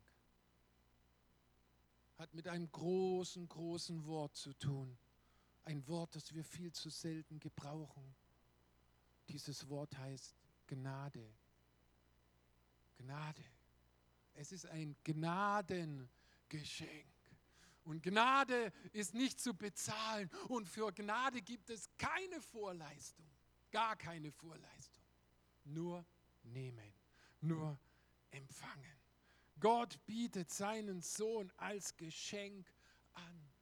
hat 2.17 2.33
mit 2.33 2.47
einem 2.47 2.71
großen, 2.71 3.49
großen 3.49 4.05
Wort 4.05 4.37
zu 4.37 4.53
tun. 4.53 4.97
Ein 5.65 5.85
Wort, 5.89 6.15
das 6.15 6.33
wir 6.33 6.45
viel 6.45 6.71
zu 6.71 6.89
selten 6.89 7.41
gebrauchen. 7.41 8.15
Dieses 9.27 9.67
Wort 9.67 9.97
heißt 9.97 10.37
Gnade. 10.67 11.33
Gnade. 12.97 13.43
Es 14.33 14.51
ist 14.51 14.65
ein 14.65 14.95
Gnadengeschenk. 15.03 16.09
Und 17.83 18.01
Gnade 18.01 18.71
ist 18.93 19.13
nicht 19.13 19.39
zu 19.39 19.53
bezahlen. 19.53 20.29
Und 20.47 20.67
für 20.67 20.91
Gnade 20.91 21.41
gibt 21.41 21.69
es 21.69 21.89
keine 21.97 22.41
Vorleistung. 22.41 23.29
Gar 23.71 23.95
keine 23.95 24.31
Vorleistung. 24.31 25.03
Nur 25.65 26.05
nehmen. 26.43 26.93
Nur 27.41 27.77
empfangen. 28.31 28.99
Gott 29.59 29.99
bietet 30.05 30.51
seinen 30.51 31.01
Sohn 31.01 31.51
als 31.57 31.95
Geschenk 31.97 32.73
an. 33.13 33.52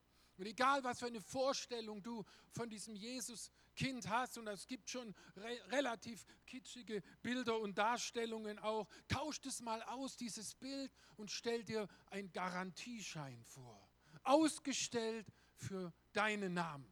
Und 0.42 0.48
egal, 0.48 0.84
was 0.84 0.98
für 0.98 1.06
eine 1.06 1.22
Vorstellung 1.22 2.02
du 2.02 2.26
von 2.50 2.68
diesem 2.68 2.96
Jesus-Kind 2.96 4.10
hast, 4.10 4.40
und 4.40 4.48
es 4.48 4.66
gibt 4.66 4.90
schon 4.90 5.14
re 5.38 5.60
relativ 5.70 6.26
kitschige 6.48 7.04
Bilder 7.22 7.60
und 7.60 7.78
Darstellungen 7.78 8.58
auch, 8.58 8.88
tauscht 9.08 9.46
es 9.46 9.62
mal 9.62 9.84
aus, 9.84 10.18
dieses 10.18 10.56
Bild, 10.56 10.92
und 11.16 11.30
stell 11.30 11.64
dir 11.64 11.88
einen 12.10 12.32
Garantieschein 12.32 13.44
vor. 13.44 13.88
Ausgestellt 14.24 15.28
für 15.58 15.94
deinen 16.12 16.56
Namen. 16.56 16.92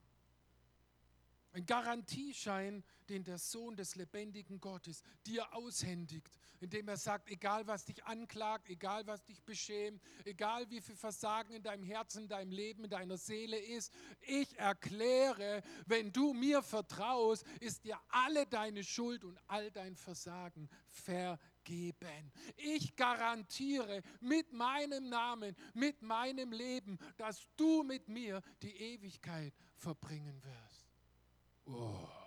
Ein 1.53 1.65
Garantieschein, 1.65 2.83
den 3.09 3.23
der 3.23 3.37
Sohn 3.37 3.75
des 3.75 3.95
lebendigen 3.95 4.59
Gottes 4.59 5.01
dir 5.25 5.53
aushändigt, 5.53 6.37
indem 6.59 6.87
er 6.87 6.97
sagt, 6.97 7.29
egal 7.29 7.65
was 7.67 7.85
dich 7.85 8.03
anklagt, 8.05 8.69
egal 8.69 9.05
was 9.07 9.25
dich 9.25 9.43
beschämt, 9.43 10.01
egal 10.25 10.69
wie 10.69 10.81
viel 10.81 10.95
Versagen 10.95 11.53
in 11.53 11.63
deinem 11.63 11.83
Herzen, 11.83 12.23
in 12.23 12.27
deinem 12.27 12.51
Leben, 12.51 12.83
in 12.83 12.89
deiner 12.89 13.17
Seele 13.17 13.57
ist, 13.57 13.93
ich 14.21 14.57
erkläre, 14.57 15.63
wenn 15.85 16.11
du 16.11 16.33
mir 16.33 16.61
vertraust, 16.61 17.45
ist 17.59 17.83
dir 17.85 17.99
alle 18.09 18.45
deine 18.45 18.83
Schuld 18.83 19.23
und 19.23 19.37
all 19.47 19.71
dein 19.71 19.95
Versagen 19.95 20.69
vergeben. 20.87 22.31
Ich 22.57 22.95
garantiere 22.95 24.01
mit 24.19 24.51
meinem 24.53 25.09
Namen, 25.09 25.55
mit 25.73 26.01
meinem 26.01 26.51
Leben, 26.51 26.97
dass 27.17 27.47
du 27.55 27.83
mit 27.83 28.07
mir 28.07 28.41
die 28.61 28.75
Ewigkeit 28.75 29.53
verbringen 29.75 30.43
wirst. 30.43 30.89
Oh, 31.65 32.18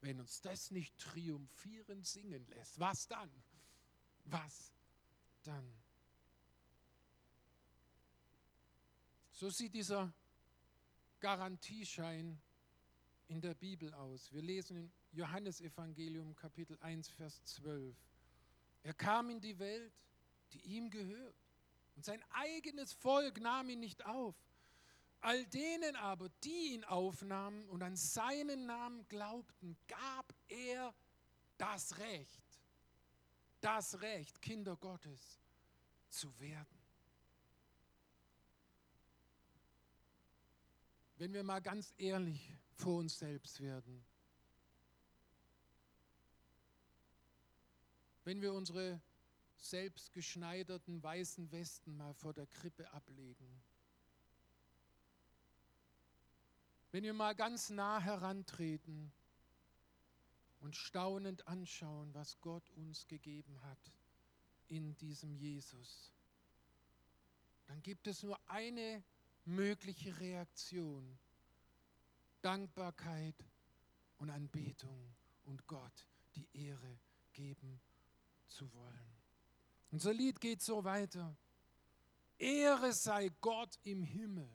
wenn 0.00 0.20
uns 0.20 0.40
das 0.40 0.70
nicht 0.70 0.96
triumphierend 0.98 2.06
singen 2.06 2.46
lässt, 2.48 2.78
was 2.78 3.06
dann? 3.08 3.30
Was 4.24 4.72
dann? 5.42 5.72
So 9.32 9.50
sieht 9.50 9.74
dieser 9.74 10.12
Garantieschein 11.20 12.40
in 13.28 13.40
der 13.40 13.54
Bibel 13.54 13.92
aus. 13.94 14.32
Wir 14.32 14.42
lesen 14.42 14.76
in 14.76 14.92
Johannesevangelium 15.12 16.34
Kapitel 16.34 16.78
1, 16.80 17.08
Vers 17.10 17.44
12. 17.44 17.94
Er 18.82 18.94
kam 18.94 19.30
in 19.30 19.40
die 19.40 19.58
Welt, 19.58 19.92
die 20.52 20.60
ihm 20.62 20.90
gehört. 20.90 21.36
Und 21.96 22.04
sein 22.04 22.22
eigenes 22.30 22.92
Volk 22.92 23.40
nahm 23.40 23.68
ihn 23.68 23.80
nicht 23.80 24.04
auf. 24.06 24.34
All 25.20 25.44
denen 25.46 25.96
aber, 25.96 26.28
die 26.44 26.74
ihn 26.74 26.84
aufnahmen 26.84 27.68
und 27.68 27.82
an 27.82 27.96
seinen 27.96 28.66
Namen 28.66 29.06
glaubten, 29.08 29.76
gab 29.88 30.32
er 30.48 30.94
das 31.56 31.98
Recht, 31.98 32.60
das 33.60 34.00
Recht, 34.00 34.40
Kinder 34.40 34.76
Gottes 34.76 35.40
zu 36.08 36.38
werden. 36.38 36.78
Wenn 41.16 41.32
wir 41.32 41.42
mal 41.42 41.60
ganz 41.60 41.92
ehrlich 41.98 42.52
vor 42.74 42.98
uns 42.98 43.18
selbst 43.18 43.60
werden, 43.60 44.04
wenn 48.22 48.40
wir 48.40 48.52
unsere 48.52 49.00
selbstgeschneiderten 49.56 51.02
weißen 51.02 51.50
Westen 51.50 51.96
mal 51.96 52.14
vor 52.14 52.32
der 52.32 52.46
Krippe 52.46 52.88
ablegen, 52.92 53.60
Wenn 56.90 57.04
wir 57.04 57.12
mal 57.12 57.34
ganz 57.34 57.70
nah 57.70 58.00
herantreten 58.00 59.12
und 60.60 60.74
staunend 60.74 61.46
anschauen, 61.46 62.12
was 62.14 62.40
Gott 62.40 62.68
uns 62.70 63.06
gegeben 63.06 63.60
hat 63.62 63.92
in 64.68 64.96
diesem 64.96 65.34
Jesus, 65.34 66.12
dann 67.66 67.82
gibt 67.82 68.06
es 68.06 68.22
nur 68.22 68.38
eine 68.48 69.02
mögliche 69.44 70.18
Reaktion. 70.18 71.18
Dankbarkeit 72.40 73.34
und 74.18 74.30
Anbetung 74.30 75.14
und 75.44 75.66
Gott 75.66 76.06
die 76.36 76.48
Ehre 76.52 76.98
geben 77.32 77.80
zu 78.46 78.72
wollen. 78.74 79.18
Unser 79.90 80.14
Lied 80.14 80.40
geht 80.40 80.62
so 80.62 80.84
weiter. 80.84 81.36
Ehre 82.38 82.92
sei 82.92 83.30
Gott 83.40 83.78
im 83.82 84.02
Himmel 84.02 84.48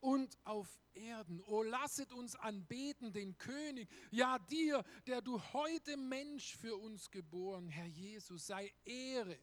und 0.00 0.36
auf 0.44 0.68
Erden. 0.94 1.40
O 1.42 1.62
lasset 1.62 2.12
uns 2.12 2.34
anbeten 2.36 3.12
den 3.12 3.36
König, 3.38 3.88
ja 4.10 4.38
dir, 4.38 4.84
der 5.06 5.22
du 5.22 5.40
heute 5.52 5.96
Mensch 5.96 6.56
für 6.56 6.76
uns 6.76 7.10
geboren, 7.10 7.68
Herr 7.68 7.86
Jesus, 7.86 8.46
sei 8.46 8.72
Ehre 8.84 9.38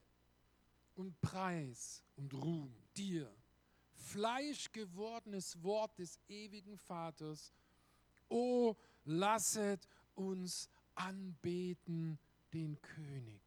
und 0.95 1.19
Preis 1.21 2.03
und 2.15 2.33
Ruhm 2.33 2.75
dir, 2.95 3.33
fleischgewordenes 3.95 5.61
Wort 5.63 5.97
des 5.97 6.19
ewigen 6.27 6.77
Vaters. 6.77 7.53
O 8.29 8.75
lasset 9.05 9.87
uns 10.15 10.69
anbeten 10.95 12.19
den 12.53 12.81
König. 12.81 13.41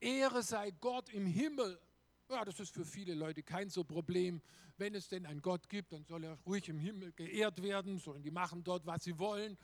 Ehre 0.00 0.42
sei 0.42 0.70
Gott 0.72 1.08
im 1.08 1.26
Himmel 1.26 1.80
ja, 2.28 2.44
das 2.44 2.60
ist 2.60 2.74
für 2.74 2.84
viele 2.84 3.14
Leute 3.14 3.42
kein 3.42 3.70
so 3.70 3.84
Problem. 3.84 4.40
Wenn 4.78 4.94
es 4.94 5.08
denn 5.08 5.26
einen 5.26 5.40
Gott 5.40 5.68
gibt, 5.68 5.92
dann 5.92 6.04
soll 6.04 6.24
er 6.24 6.38
ruhig 6.46 6.68
im 6.68 6.78
Himmel 6.78 7.12
geehrt 7.12 7.62
werden, 7.62 7.98
sollen 7.98 8.22
die 8.22 8.30
machen 8.30 8.62
dort, 8.62 8.84
was 8.84 9.04
sie 9.04 9.18
wollen. 9.18 9.56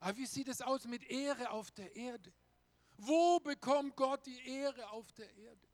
Aber 0.00 0.16
wie 0.16 0.26
sieht 0.26 0.48
es 0.48 0.60
aus 0.60 0.86
mit 0.86 1.04
Ehre 1.04 1.50
auf 1.50 1.70
der 1.70 1.94
Erde? 1.96 2.32
Wo 2.98 3.40
bekommt 3.40 3.96
Gott 3.96 4.26
die 4.26 4.40
Ehre 4.46 4.90
auf 4.90 5.10
der 5.12 5.32
Erde? 5.36 5.68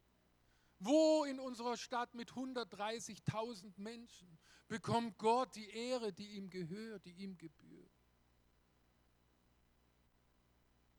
Wo 0.78 1.24
in 1.24 1.40
unserer 1.40 1.76
Stadt 1.76 2.14
mit 2.14 2.30
130.000 2.32 3.72
Menschen 3.76 4.38
bekommt 4.68 5.18
Gott 5.18 5.54
die 5.56 5.70
Ehre, 5.70 6.12
die 6.12 6.36
ihm 6.36 6.50
gehört, 6.50 7.06
die 7.06 7.12
ihm 7.12 7.36
gebührt? 7.38 7.90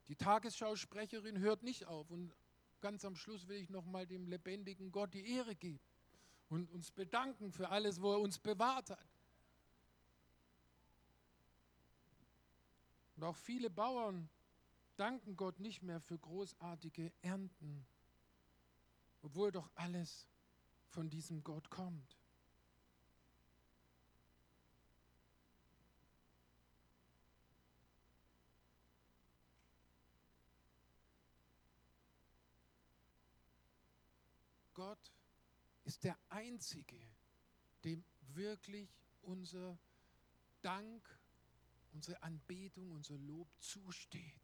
Die 0.08 0.16
Tagesschausprecherin 0.16 1.38
hört 1.38 1.62
nicht 1.62 1.86
auf 1.86 2.10
und 2.10 2.32
ganz 2.86 3.04
am 3.04 3.16
Schluss 3.16 3.48
will 3.48 3.56
ich 3.56 3.68
nochmal 3.68 4.06
dem 4.06 4.28
lebendigen 4.28 4.92
Gott 4.92 5.12
die 5.12 5.28
Ehre 5.28 5.56
geben 5.56 5.80
und 6.48 6.70
uns 6.70 6.92
bedanken 6.92 7.50
für 7.50 7.68
alles, 7.70 8.00
wo 8.00 8.12
er 8.12 8.20
uns 8.20 8.38
bewahrt 8.38 8.90
hat. 8.90 9.10
Und 13.16 13.24
auch 13.24 13.34
viele 13.34 13.70
Bauern 13.70 14.28
danken 14.94 15.36
Gott 15.36 15.58
nicht 15.58 15.82
mehr 15.82 16.00
für 16.00 16.16
großartige 16.16 17.12
Ernten, 17.22 17.84
obwohl 19.20 19.50
doch 19.50 19.68
alles 19.74 20.28
von 20.86 21.10
diesem 21.10 21.42
Gott 21.42 21.68
kommt. 21.68 22.15
Gott 34.76 35.10
ist 35.84 36.04
der 36.04 36.18
Einzige, 36.28 37.00
dem 37.82 38.04
wirklich 38.34 38.94
unser 39.22 39.78
Dank, 40.60 41.02
unsere 41.94 42.22
Anbetung, 42.22 42.92
unser 42.92 43.16
Lob 43.16 43.48
zusteht. 43.58 44.42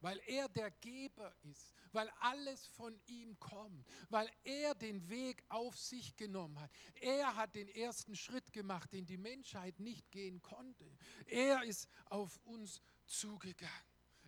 Weil 0.00 0.20
er 0.26 0.50
der 0.50 0.70
Geber 0.72 1.34
ist, 1.44 1.72
weil 1.92 2.10
alles 2.20 2.66
von 2.66 3.00
ihm 3.06 3.38
kommt, 3.40 3.86
weil 4.10 4.30
er 4.44 4.74
den 4.74 5.08
Weg 5.08 5.42
auf 5.48 5.78
sich 5.78 6.14
genommen 6.16 6.60
hat. 6.60 6.70
Er 7.00 7.34
hat 7.34 7.54
den 7.54 7.68
ersten 7.68 8.14
Schritt 8.14 8.52
gemacht, 8.52 8.92
den 8.92 9.06
die 9.06 9.16
Menschheit 9.16 9.80
nicht 9.80 10.10
gehen 10.10 10.42
konnte. 10.42 10.84
Er 11.24 11.62
ist 11.62 11.88
auf 12.10 12.38
uns 12.44 12.82
zugegangen. 13.06 13.72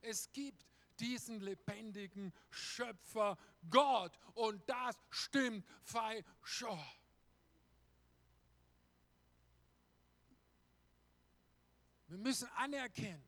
Es 0.00 0.32
gibt 0.32 0.64
diesen 1.00 1.40
lebendigen 1.40 2.32
Schöpfer 2.50 3.36
Gott. 3.70 4.18
Und 4.34 4.62
das 4.68 4.96
stimmt 5.10 5.66
fei 5.82 6.24
schon. 6.42 6.78
Wir 12.08 12.18
müssen 12.18 12.48
anerkennen, 12.56 13.22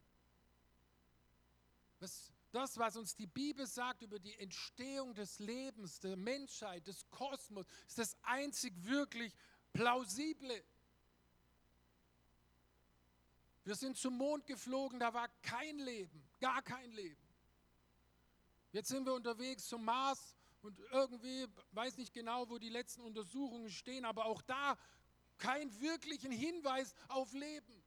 was, 1.99 2.33
das, 2.53 2.79
was 2.79 2.97
uns 2.97 3.15
die 3.15 3.27
Bibel 3.27 3.67
sagt 3.67 4.03
über 4.03 4.19
die 4.19 4.35
Entstehung 4.39 5.15
des 5.15 5.41
Lebens, 5.41 5.99
der 6.01 6.17
Menschheit, 6.17 6.87
des 6.87 7.09
Kosmos, 7.11 7.67
ist 7.87 7.99
das 7.99 8.17
einzig 8.23 8.73
wirklich 8.85 9.35
plausible. 9.73 10.65
Wir 13.65 13.75
sind 13.75 13.99
zum 13.99 14.17
Mond 14.17 14.47
geflogen, 14.47 14.99
da 14.99 15.13
war 15.13 15.29
kein 15.43 15.79
Leben, 15.79 16.27
gar 16.41 16.63
kein 16.63 16.91
Leben. 16.93 17.28
Jetzt 18.73 18.89
sind 18.89 19.07
wir 19.07 19.15
unterwegs 19.15 19.67
zum 19.67 19.85
Mars 19.85 20.35
und 20.61 20.79
irgendwie 20.93 21.47
weiß 21.73 21.97
nicht 21.97 22.13
genau, 22.13 22.49
wo 22.51 22.59
die 22.59 22.69
letzten 22.69 23.01
Untersuchungen 23.01 23.71
stehen, 23.71 24.05
aber 24.05 24.27
auch 24.27 24.43
da 24.43 24.77
keinen 25.39 25.81
wirklichen 25.81 26.33
Hinweis 26.33 26.95
auf 27.09 27.33
Leben. 27.33 27.83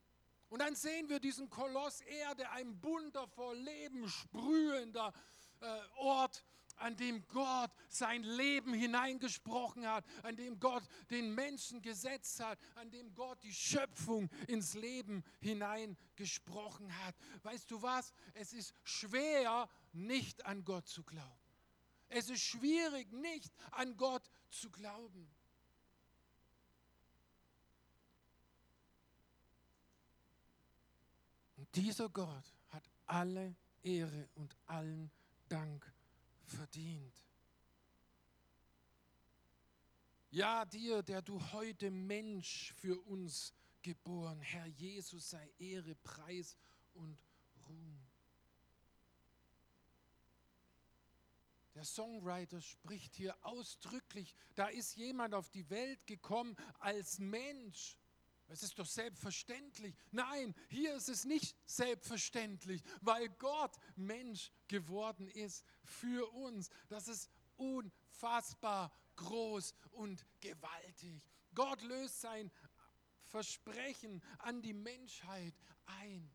Und 0.49 0.59
dann 0.59 0.75
sehen 0.75 1.07
wir 1.07 1.19
diesen 1.19 1.49
Koloss 1.49 2.01
Erde, 2.01 2.49
ein 2.49 2.79
bunter, 2.79 3.27
vor 3.27 3.53
Leben 3.55 4.09
sprühender 4.09 5.13
äh, 5.61 5.79
Ort, 5.97 6.43
an 6.81 6.95
dem 6.95 7.25
Gott 7.27 7.71
sein 7.89 8.23
Leben 8.23 8.73
hineingesprochen 8.73 9.87
hat, 9.87 10.05
an 10.23 10.35
dem 10.35 10.59
Gott 10.59 10.83
den 11.09 11.33
Menschen 11.33 11.81
gesetzt 11.81 12.39
hat, 12.39 12.59
an 12.75 12.89
dem 12.91 13.13
Gott 13.13 13.41
die 13.43 13.53
Schöpfung 13.53 14.29
ins 14.47 14.73
Leben 14.73 15.23
hineingesprochen 15.39 16.95
hat. 17.05 17.15
Weißt 17.43 17.69
du 17.71 17.81
was? 17.81 18.13
Es 18.33 18.53
ist 18.53 18.73
schwer, 18.83 19.69
nicht 19.93 20.45
an 20.45 20.63
Gott 20.65 20.87
zu 20.87 21.03
glauben. 21.03 21.29
Es 22.09 22.29
ist 22.29 22.41
schwierig, 22.41 23.11
nicht 23.13 23.51
an 23.71 23.95
Gott 23.95 24.29
zu 24.49 24.69
glauben. 24.69 25.29
Und 31.55 31.75
dieser 31.75 32.09
Gott 32.09 32.53
hat 32.69 32.83
alle 33.05 33.55
Ehre 33.83 34.27
und 34.35 34.55
allen 34.65 35.11
Dank 35.47 35.91
verdient. 36.51 37.13
Ja, 40.29 40.63
dir, 40.65 41.03
der 41.03 41.21
du 41.21 41.41
heute 41.51 41.91
Mensch 41.91 42.73
für 42.77 42.97
uns 43.01 43.53
geboren, 43.81 44.39
Herr 44.39 44.67
Jesus 44.67 45.31
sei 45.31 45.51
Ehre, 45.59 45.95
Preis 45.95 46.55
und 46.93 47.17
Ruhm. 47.67 47.99
Der 51.75 51.83
Songwriter 51.83 52.61
spricht 52.61 53.15
hier 53.15 53.35
ausdrücklich, 53.41 54.33
da 54.55 54.67
ist 54.67 54.95
jemand 54.95 55.33
auf 55.33 55.49
die 55.49 55.69
Welt 55.69 56.05
gekommen 56.05 56.55
als 56.79 57.19
Mensch. 57.19 57.97
Es 58.51 58.63
ist 58.63 58.77
doch 58.77 58.85
selbstverständlich. 58.85 59.95
Nein, 60.11 60.53
hier 60.67 60.93
ist 60.95 61.07
es 61.07 61.23
nicht 61.23 61.55
selbstverständlich, 61.65 62.83
weil 62.99 63.29
Gott 63.29 63.77
Mensch 63.95 64.51
geworden 64.67 65.29
ist 65.29 65.63
für 65.85 66.29
uns. 66.33 66.69
Das 66.89 67.07
ist 67.07 67.29
unfassbar 67.55 68.91
groß 69.15 69.73
und 69.91 70.25
gewaltig. 70.41 71.23
Gott 71.55 71.81
löst 71.83 72.19
sein 72.19 72.51
Versprechen 73.23 74.21
an 74.39 74.61
die 74.61 74.73
Menschheit 74.73 75.55
ein. 75.85 76.29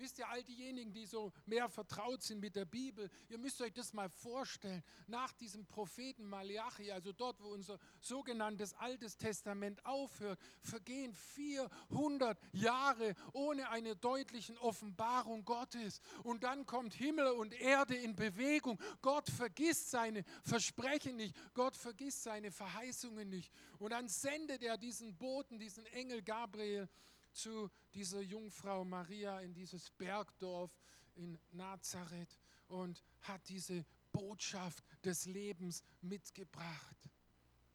Wisst 0.00 0.18
ihr, 0.18 0.28
all 0.28 0.42
diejenigen, 0.42 0.94
die 0.94 1.04
so 1.04 1.30
mehr 1.44 1.68
vertraut 1.68 2.22
sind 2.22 2.40
mit 2.40 2.56
der 2.56 2.64
Bibel, 2.64 3.10
ihr 3.28 3.36
müsst 3.36 3.60
euch 3.60 3.74
das 3.74 3.92
mal 3.92 4.08
vorstellen. 4.08 4.82
Nach 5.06 5.30
diesem 5.34 5.66
Propheten 5.66 6.24
Malachi, 6.24 6.90
also 6.90 7.12
dort, 7.12 7.38
wo 7.42 7.48
unser 7.48 7.78
sogenanntes 8.00 8.72
Altes 8.72 9.18
Testament 9.18 9.84
aufhört, 9.84 10.40
vergehen 10.62 11.12
400 11.12 12.38
Jahre 12.52 13.14
ohne 13.34 13.68
eine 13.68 13.94
deutlichen 13.94 14.56
Offenbarung 14.56 15.44
Gottes. 15.44 16.00
Und 16.22 16.44
dann 16.44 16.64
kommt 16.64 16.94
Himmel 16.94 17.32
und 17.32 17.52
Erde 17.60 17.94
in 17.94 18.16
Bewegung. 18.16 18.80
Gott 19.02 19.28
vergisst 19.28 19.90
seine 19.90 20.24
Versprechen 20.44 21.16
nicht. 21.16 21.36
Gott 21.52 21.76
vergisst 21.76 22.22
seine 22.22 22.50
Verheißungen 22.50 23.28
nicht. 23.28 23.52
Und 23.78 23.90
dann 23.90 24.08
sendet 24.08 24.62
er 24.62 24.78
diesen 24.78 25.16
Boten, 25.18 25.58
diesen 25.58 25.84
Engel 25.86 26.22
Gabriel, 26.22 26.88
zu 27.32 27.70
dieser 27.94 28.20
Jungfrau 28.20 28.84
Maria 28.84 29.40
in 29.40 29.54
dieses 29.54 29.90
Bergdorf 29.90 30.70
in 31.14 31.38
Nazareth 31.52 32.38
und 32.68 33.02
hat 33.22 33.48
diese 33.48 33.84
Botschaft 34.12 34.84
des 35.04 35.26
Lebens 35.26 35.82
mitgebracht. 36.00 36.96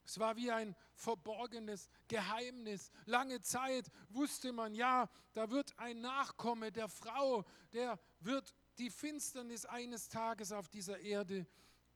Es 0.05 0.19
war 0.19 0.35
wie 0.35 0.51
ein 0.51 0.75
verborgenes 0.93 1.89
Geheimnis. 2.07 2.91
Lange 3.05 3.41
Zeit 3.41 3.91
wusste 4.09 4.51
man, 4.51 4.75
ja, 4.75 5.09
da 5.33 5.49
wird 5.49 5.77
ein 5.79 5.99
Nachkomme 5.99 6.71
der 6.71 6.87
Frau, 6.87 7.43
der 7.73 7.99
wird 8.19 8.53
die 8.77 8.91
Finsternis 8.91 9.65
eines 9.65 10.07
Tages 10.07 10.51
auf 10.51 10.69
dieser 10.69 10.99
Erde 10.99 11.47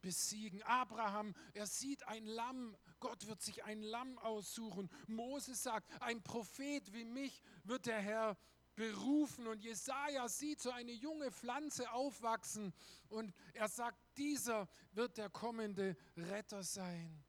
besiegen. 0.02 0.64
Abraham, 0.64 1.36
er 1.54 1.68
sieht 1.68 2.08
ein 2.08 2.26
Lamm 2.26 2.76
Gott 3.00 3.28
wird 3.28 3.42
sich 3.42 3.64
ein 3.64 3.82
Lamm 3.82 4.18
aussuchen. 4.20 4.90
Moses 5.08 5.64
sagt, 5.64 5.90
ein 6.02 6.22
Prophet 6.22 6.94
wie 6.94 7.06
mich 7.06 7.42
wird 7.64 7.86
der 7.86 8.00
Herr 8.00 8.38
berufen. 8.76 9.48
Und 9.48 9.62
Jesaja 9.62 10.28
sieht 10.30 10.62
so 10.62 10.72
eine 10.72 10.94
junge 10.94 11.32
Pflanze 11.32 11.92
aufwachsen 11.92 12.74
und 13.10 13.34
er 13.54 13.68
sagt, 13.68 14.00
dieser 14.18 14.70
wird 14.94 15.18
der 15.18 15.30
kommende 15.30 15.98
Retter 16.16 16.64
sein. 16.64 17.24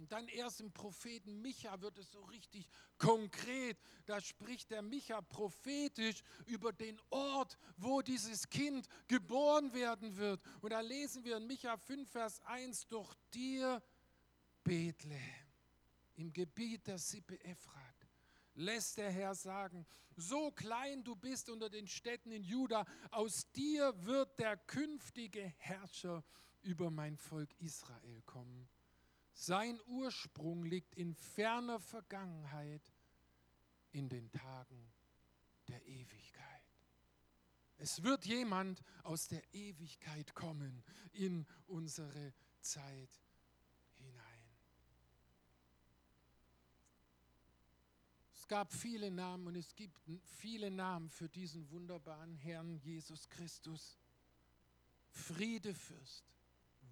Und 0.00 0.10
dann 0.12 0.28
erst 0.28 0.62
im 0.62 0.72
Propheten 0.72 1.42
Micha 1.42 1.78
wird 1.82 1.98
es 1.98 2.10
so 2.10 2.22
richtig 2.22 2.66
konkret. 2.96 3.76
Da 4.06 4.18
spricht 4.18 4.70
der 4.70 4.80
Micha 4.80 5.20
prophetisch 5.20 6.22
über 6.46 6.72
den 6.72 6.98
Ort, 7.10 7.58
wo 7.76 8.00
dieses 8.00 8.48
Kind 8.48 8.88
geboren 9.08 9.74
werden 9.74 10.16
wird. 10.16 10.40
Und 10.62 10.70
da 10.70 10.80
lesen 10.80 11.22
wir 11.22 11.36
in 11.36 11.46
Micha 11.46 11.76
5, 11.76 12.10
Vers 12.10 12.40
1, 12.46 12.88
durch 12.88 13.12
dir 13.34 13.82
Bethlehem, 14.64 15.46
im 16.16 16.32
Gebiet 16.32 16.86
der 16.86 16.98
Sippe 16.98 17.42
Ephrat, 17.44 18.08
lässt 18.54 18.98
der 18.98 19.10
Herr 19.10 19.34
sagen, 19.34 19.86
so 20.16 20.50
klein 20.50 21.02
du 21.02 21.16
bist 21.16 21.48
unter 21.48 21.70
den 21.70 21.86
Städten 21.86 22.30
in 22.30 22.42
Juda, 22.42 22.84
aus 23.10 23.50
dir 23.52 23.94
wird 24.04 24.38
der 24.38 24.56
künftige 24.56 25.42
Herrscher 25.58 26.24
über 26.62 26.90
mein 26.90 27.16
Volk 27.16 27.54
Israel 27.58 28.22
kommen. 28.26 28.68
Sein 29.32 29.80
Ursprung 29.86 30.64
liegt 30.64 30.94
in 30.94 31.14
ferner 31.14 31.80
Vergangenheit, 31.80 32.92
in 33.92 34.08
den 34.08 34.30
Tagen 34.30 34.92
der 35.68 35.84
Ewigkeit. 35.86 36.60
Es 37.78 38.02
wird 38.02 38.26
jemand 38.26 38.82
aus 39.04 39.26
der 39.28 39.42
Ewigkeit 39.54 40.34
kommen 40.34 40.84
in 41.12 41.46
unsere 41.66 42.34
Zeit 42.60 43.20
gab 48.50 48.72
viele 48.72 49.12
Namen 49.12 49.46
und 49.46 49.54
es 49.54 49.76
gibt 49.76 49.96
viele 50.40 50.72
Namen 50.72 51.08
für 51.08 51.28
diesen 51.28 51.70
wunderbaren 51.70 52.34
Herrn 52.34 52.80
Jesus 52.80 53.28
Christus. 53.28 53.96
Friedefürst, 55.12 56.24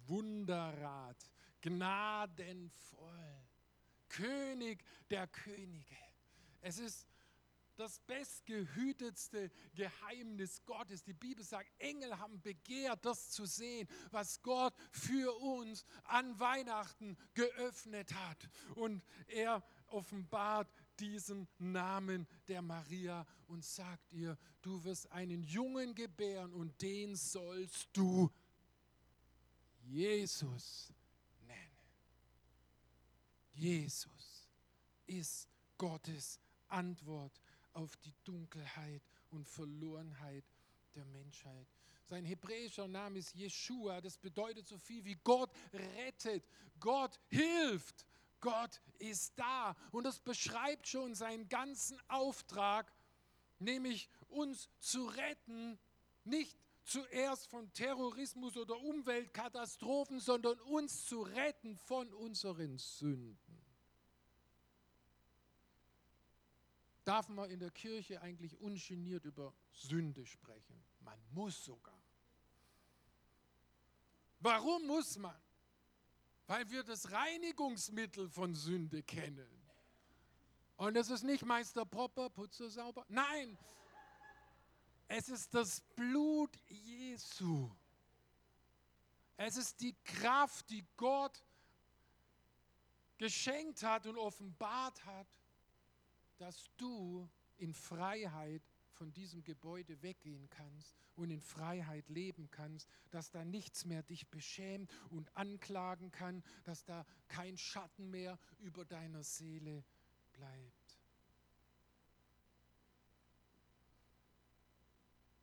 Wunderrat, 0.07 1.17
gnadenvoll, 1.59 3.43
König 4.07 4.85
der 5.09 5.27
Könige. 5.27 5.97
Es 6.61 6.79
ist 6.79 7.09
das 7.75 7.99
bestgehütetste 7.99 9.51
Geheimnis 9.73 10.63
Gottes. 10.65 11.03
Die 11.03 11.13
Bibel 11.13 11.43
sagt, 11.43 11.69
Engel 11.79 12.17
haben 12.19 12.41
begehrt, 12.41 13.05
das 13.05 13.31
zu 13.31 13.45
sehen, 13.45 13.87
was 14.11 14.41
Gott 14.43 14.73
für 14.91 15.33
uns 15.41 15.85
an 16.05 16.39
Weihnachten 16.39 17.17
geöffnet 17.33 18.13
hat. 18.13 18.49
Und 18.75 19.03
er 19.27 19.61
offenbart 19.87 20.69
diesen 20.99 21.47
Namen 21.57 22.27
der 22.47 22.61
Maria 22.61 23.25
und 23.47 23.63
sagt 23.63 24.11
ihr, 24.11 24.37
du 24.61 24.83
wirst 24.83 25.11
einen 25.11 25.43
Jungen 25.43 25.95
gebären 25.95 26.53
und 26.53 26.81
den 26.81 27.15
sollst 27.15 27.89
du 27.93 28.29
Jesus 29.83 30.93
nennen. 31.47 31.79
Jesus 33.53 34.47
ist 35.07 35.47
Gottes 35.77 36.39
Antwort 36.67 37.39
auf 37.73 37.95
die 37.97 38.13
Dunkelheit 38.23 39.01
und 39.31 39.47
Verlorenheit 39.47 40.45
der 40.95 41.05
Menschheit. 41.05 41.67
Sein 42.09 42.25
hebräischer 42.25 42.87
Name 42.87 43.19
ist 43.19 43.35
Jeshua, 43.35 44.01
das 44.01 44.17
bedeutet 44.17 44.67
so 44.67 44.77
viel 44.77 45.05
wie 45.05 45.15
Gott 45.23 45.51
rettet, 45.71 46.43
Gott 46.79 47.19
hilft. 47.27 48.05
Gott 48.41 48.81
ist 48.99 49.33
da. 49.37 49.75
Und 49.91 50.03
das 50.03 50.19
beschreibt 50.19 50.87
schon 50.87 51.15
seinen 51.15 51.49
ganzen 51.49 51.99
Auftrag, 52.07 52.91
nämlich 53.59 54.09
uns 54.27 54.69
zu 54.79 55.05
retten, 55.05 55.79
nicht 56.23 56.57
zuerst 56.83 57.47
von 57.47 57.71
Terrorismus 57.73 58.57
oder 58.57 58.77
Umweltkatastrophen, 58.79 60.19
sondern 60.19 60.59
uns 60.61 61.05
zu 61.05 61.21
retten 61.21 61.77
von 61.77 62.11
unseren 62.13 62.77
Sünden. 62.77 63.59
Darf 67.05 67.27
man 67.29 67.49
in 67.49 67.59
der 67.59 67.71
Kirche 67.71 68.21
eigentlich 68.21 68.59
ungeniert 68.59 69.25
über 69.25 69.53
Sünde 69.71 70.25
sprechen? 70.25 70.83
Man 70.99 71.19
muss 71.31 71.63
sogar. 71.63 71.99
Warum 74.39 74.85
muss 74.85 75.17
man? 75.17 75.35
Weil 76.49 76.67
wir 76.71 76.81
das 76.81 77.11
Reinigungsmittel 77.11 78.27
von 78.27 78.55
Sünde 78.55 79.03
kennen. 79.03 79.47
Und 80.77 80.97
es 80.97 81.11
ist 81.11 81.21
nicht 81.21 81.45
Meister 81.45 81.85
Popper, 81.85 82.31
putze 82.31 82.71
sauber. 82.71 83.05
Nein, 83.07 83.55
es 85.07 85.29
ist 85.29 85.53
das 85.53 85.81
Blut 85.95 86.57
Jesu. 86.67 87.69
Es 89.37 89.57
ist 89.57 89.79
die 89.79 89.93
Kraft, 90.03 90.67
die 90.71 90.83
Gott 90.97 91.39
geschenkt 93.19 93.83
hat 93.83 94.07
und 94.07 94.17
offenbart 94.17 95.05
hat, 95.05 95.27
dass 96.39 96.67
du 96.77 97.29
in 97.57 97.75
Freiheit 97.75 98.63
von 98.99 99.13
diesem 99.13 99.45
Gebäude 99.45 100.01
weggehen 100.01 100.49
kannst 100.49 100.93
und 101.15 101.31
in 101.31 101.39
Freiheit 101.39 102.09
leben 102.09 102.51
kannst, 102.51 102.89
dass 103.11 103.31
da 103.31 103.45
nichts 103.45 103.85
mehr 103.85 104.03
dich 104.03 104.27
beschämt 104.27 104.91
und 105.09 105.35
anklagen 105.37 106.11
kann, 106.11 106.43
dass 106.65 106.83
da 106.83 107.05
kein 107.29 107.57
Schatten 107.57 108.11
mehr 108.11 108.37
über 108.59 108.83
deiner 108.83 109.23
Seele 109.23 109.85
bleibt. 110.33 110.99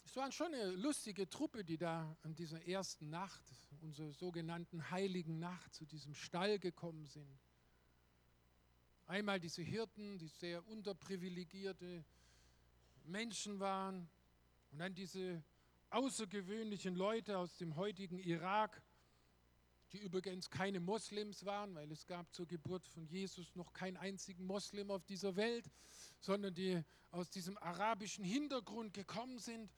Es 0.05 0.15
war 0.17 0.31
schon 0.31 0.53
eine 0.53 0.73
lustige 0.73 1.27
Truppe, 1.29 1.65
die 1.65 1.79
da 1.79 2.15
an 2.25 2.35
dieser 2.35 2.63
ersten 2.69 3.09
Nacht, 3.09 3.43
unserer 3.81 4.13
sogenannten 4.13 4.91
heiligen 4.91 5.39
Nacht, 5.39 5.75
zu 5.75 5.87
diesem 5.87 6.15
Stall 6.15 6.59
gekommen 6.59 7.07
sind. 7.07 7.41
Einmal 9.07 9.41
diese 9.41 9.63
Hirten, 9.63 10.19
die 10.19 10.29
sehr 10.29 10.67
unterprivilegierte 10.69 12.05
Menschen 13.09 13.61
waren 13.61 14.09
und 14.73 14.79
dann 14.79 14.95
diese 14.95 15.43
außergewöhnlichen 15.91 16.95
Leute 16.95 17.39
aus 17.39 17.57
dem 17.57 17.77
heutigen 17.77 18.19
Irak, 18.19 18.83
die 19.93 19.99
übrigens 19.99 20.51
keine 20.51 20.81
Moslems 20.81 21.45
waren, 21.45 21.75
weil 21.75 21.91
es 21.93 22.07
gab 22.07 22.33
zur 22.35 22.47
Geburt 22.47 22.87
von 22.89 23.07
Jesus 23.07 23.55
noch 23.55 23.73
keinen 23.73 23.97
einzigen 23.97 24.45
Moslem 24.45 24.91
auf 24.91 25.05
dieser 25.05 25.37
Welt, 25.37 25.71
sondern 26.21 26.55
die 26.55 26.83
aus 27.13 27.31
diesem 27.31 27.57
arabischen 27.59 28.25
Hintergrund 28.25 28.93
gekommen 28.93 29.39
sind. 29.39 29.73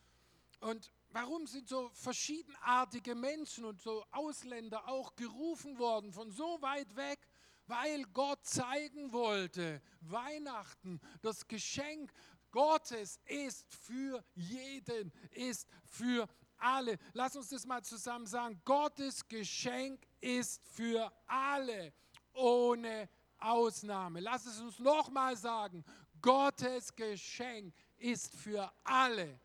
Und 0.61 0.91
warum 1.11 1.47
sind 1.47 1.69
so 1.69 1.88
verschiedenartige 1.91 3.14
Menschen 3.14 3.64
und 3.64 3.81
so 3.81 4.05
Ausländer 4.11 4.88
auch 4.88 5.14
gerufen 5.14 5.79
worden 5.79 6.12
von 6.12 6.31
so 6.31 6.61
weit 6.61 6.97
weg? 6.97 7.21
Weil 7.67 8.03
Gott 8.14 8.45
zeigen 8.47 9.12
wollte, 9.12 9.83
Weihnachten, 10.01 11.01
das 11.21 11.47
Geschenk 11.47 12.11
Gottes 12.51 13.21
ist 13.27 13.67
für 13.75 14.25
jeden, 14.35 15.13
ist 15.33 15.69
für 15.85 16.29
alle. 16.57 16.99
Lass 17.13 17.37
uns 17.37 17.49
das 17.49 17.67
mal 17.67 17.83
zusammen 17.83 18.27
sagen. 18.27 18.61
Gottes 18.65 19.27
Geschenk 19.29 20.07
ist 20.21 20.61
für 20.69 21.13
alle, 21.27 21.93
ohne 22.33 23.09
Ausnahme. 23.39 24.21
Lass 24.21 24.47
es 24.47 24.61
uns 24.61 24.79
nochmal 24.79 25.37
sagen. 25.37 25.85
Gottes 26.21 26.95
Geschenk 26.95 27.75
ist 27.97 28.35
für 28.35 28.73
alle, 28.83 29.39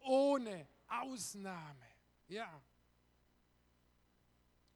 ohne 0.00 0.68
Ausnahme. 0.88 1.86
Ja. 2.28 2.62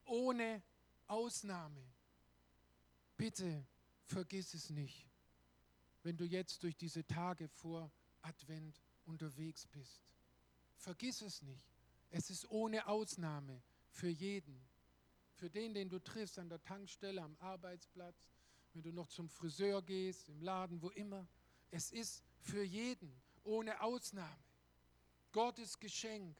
Ohne 0.04 0.62
Ausnahme. 1.06 1.82
Bitte 3.16 3.64
vergiss 4.06 4.54
es 4.54 4.70
nicht 4.70 5.09
wenn 6.02 6.16
du 6.16 6.24
jetzt 6.24 6.62
durch 6.62 6.76
diese 6.76 7.06
Tage 7.06 7.48
vor 7.48 7.90
Advent 8.22 8.80
unterwegs 9.06 9.66
bist. 9.66 10.02
Vergiss 10.76 11.20
es 11.20 11.42
nicht. 11.42 11.64
Es 12.10 12.30
ist 12.30 12.50
ohne 12.50 12.86
Ausnahme 12.86 13.62
für 13.90 14.08
jeden. 14.08 14.60
Für 15.34 15.50
den, 15.50 15.74
den 15.74 15.88
du 15.88 15.98
triffst 15.98 16.38
an 16.38 16.48
der 16.48 16.62
Tankstelle, 16.62 17.22
am 17.22 17.36
Arbeitsplatz, 17.38 18.26
wenn 18.72 18.82
du 18.82 18.92
noch 18.92 19.08
zum 19.08 19.28
Friseur 19.28 19.82
gehst, 19.82 20.28
im 20.28 20.40
Laden, 20.42 20.80
wo 20.82 20.90
immer. 20.90 21.26
Es 21.70 21.90
ist 21.90 22.22
für 22.40 22.62
jeden, 22.62 23.12
ohne 23.44 23.80
Ausnahme. 23.80 24.44
Gottes 25.32 25.78
Geschenk 25.78 26.36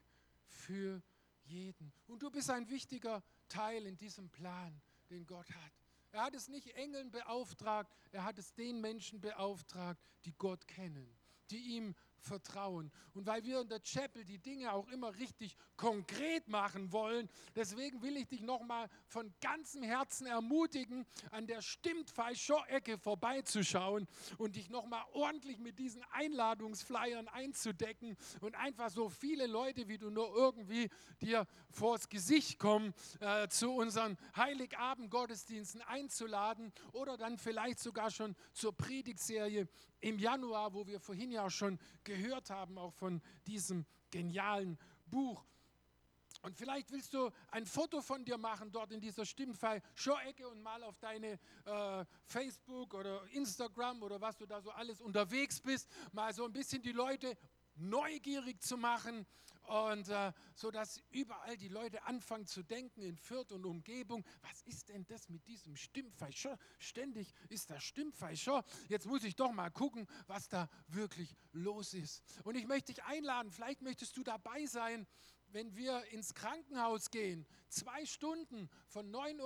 für 0.47 1.03
jeden. 1.45 1.93
Und 2.07 2.23
du 2.23 2.31
bist 2.31 2.51
ein 2.51 2.69
wichtiger 2.69 3.23
Teil 3.49 3.87
in 3.87 3.97
diesem 3.97 4.29
Plan, 4.31 4.81
den 5.11 5.27
Gott 5.27 5.49
hat. 5.51 5.80
Er 6.13 6.23
hat 6.23 6.35
es 6.35 6.49
nicht 6.49 6.69
Engeln 6.75 7.11
beauftragt, 7.11 7.93
er 8.11 8.25
hat 8.25 8.39
es 8.39 8.53
den 8.55 8.81
Menschen 8.81 9.21
beauftragt, 9.21 10.03
die 10.25 10.33
Gott 10.33 10.67
kennen, 10.67 11.17
die 11.51 11.77
ihm 11.77 11.95
vertrauen. 12.21 12.91
Und 13.15 13.27
weil 13.27 13.45
wir 13.45 13.61
in 13.61 13.69
der 13.69 13.81
Chapel 13.81 14.25
die 14.25 14.39
Dinge 14.39 14.73
auch 14.73 14.89
immer 14.89 15.15
richtig 15.17 15.57
konkret 15.77 16.49
machen 16.49 16.93
wollen, 16.93 17.29
deswegen 17.55 18.03
will 18.03 18.17
ich 18.17 18.29
dich 18.29 18.43
nochmal 18.43 18.89
von 19.07 19.33
ganzem 19.41 19.83
Herzen 19.83 20.27
ermutigen, 20.27 21.07
an 21.31 21.47
der 21.47 21.63
Stimmtfei-Show-Ecke 21.63 22.99
vorbeizuschauen 22.99 24.07
und 24.39 24.57
dich 24.57 24.71
nochmal 24.71 25.05
ordentlich 25.13 25.59
mit 25.59 25.79
diesen 25.79 26.03
Einladungsflyern 26.13 27.29
einzudecken 27.29 28.17
und 28.41 28.55
einfach 28.55 28.91
so 28.91 29.09
viele 29.09 29.47
Leute, 29.47 29.89
wie 29.89 29.99
du 29.99 30.11
nur 30.11 30.35
irgendwie 30.35 30.89
dir 31.21 31.47
vors 31.71 32.09
Gesicht 32.09 32.59
kommen, 32.59 32.95
äh, 33.21 33.49
zu 33.49 33.73
unseren 33.73 34.17
Heiligabend-Gottesdiensten 34.37 35.83
einzuladen 35.83 36.73
oder 36.93 37.17
dann 37.17 37.39
vielleicht 37.39 37.79
sogar 37.79 38.11
schon 38.11 38.37
zur 38.53 38.77
Predigtserie 38.77 39.69
im 40.01 40.19
Januar, 40.19 40.73
wo 40.75 40.87
wir 40.87 41.01
vorhin 41.01 41.31
ja 41.31 41.51
schon 41.51 41.79
gehört 42.05 42.51
haben, 42.51 42.79
auch 42.79 42.93
von 42.95 43.21
diesem 43.47 43.87
genialen 44.11 44.79
Buch. 45.07 45.45
Und 46.43 46.57
vielleicht 46.57 46.91
willst 46.91 47.13
du 47.13 47.31
ein 47.51 47.67
Foto 47.67 48.01
von 48.01 48.25
dir 48.25 48.39
machen 48.39 48.73
dort 48.73 48.93
in 48.93 49.01
dieser 49.01 49.27
Stimmfall, 49.27 49.83
Show-Ecke 49.95 50.49
und 50.49 50.63
mal 50.63 50.83
auf 50.85 50.99
deine 50.99 51.39
äh, 51.67 52.05
Facebook 52.25 52.95
oder 52.95 53.23
Instagram 53.33 54.03
oder 54.03 54.21
was 54.21 54.39
du 54.39 54.47
da 54.47 54.63
so 54.63 54.71
alles 54.71 55.03
unterwegs 55.03 55.61
bist, 55.61 55.91
mal 56.13 56.33
so 56.33 56.47
ein 56.47 56.53
bisschen 56.53 56.81
die 56.81 56.93
Leute 56.93 57.37
neugierig 57.77 58.63
zu 58.63 58.79
machen 58.79 59.27
und 59.67 60.09
äh, 60.09 60.33
so 60.55 60.71
dass 60.71 61.01
überall 61.11 61.57
die 61.57 61.69
Leute 61.69 62.03
anfangen 62.05 62.47
zu 62.47 62.63
denken 62.63 63.03
in 63.03 63.17
Fürth 63.17 63.53
und 63.53 63.65
Umgebung, 63.65 64.25
was 64.43 64.63
ist 64.63 64.89
denn 64.89 65.07
das 65.07 65.29
mit 65.29 65.47
diesem 65.47 65.77
Stimmfeischer? 65.77 66.59
Ständig 66.79 67.33
ist 67.49 67.71
das 67.71 67.83
Stimmfeischer. 67.83 68.65
Jetzt 68.89 69.07
muss 69.07 69.25
ich 69.25 69.37
doch 69.37 69.53
mal 69.53 69.71
gucken, 69.71 70.07
was 70.27 70.49
da 70.49 70.69
wirklich 70.89 71.35
los 71.53 71.95
ist. 71.95 72.23
Und 72.45 72.57
ich 72.57 72.67
möchte 72.67 72.93
dich 72.93 73.05
einladen, 73.05 73.51
vielleicht 73.51 73.83
möchtest 73.83 74.17
du 74.17 74.23
dabei 74.23 74.67
sein, 74.67 75.07
wenn 75.53 75.75
wir 75.77 76.05
ins 76.13 76.35
Krankenhaus 76.35 77.11
gehen. 77.11 77.47
Zwei 77.69 78.05
Stunden 78.07 78.69
von 78.87 79.13
9.15 79.13 79.41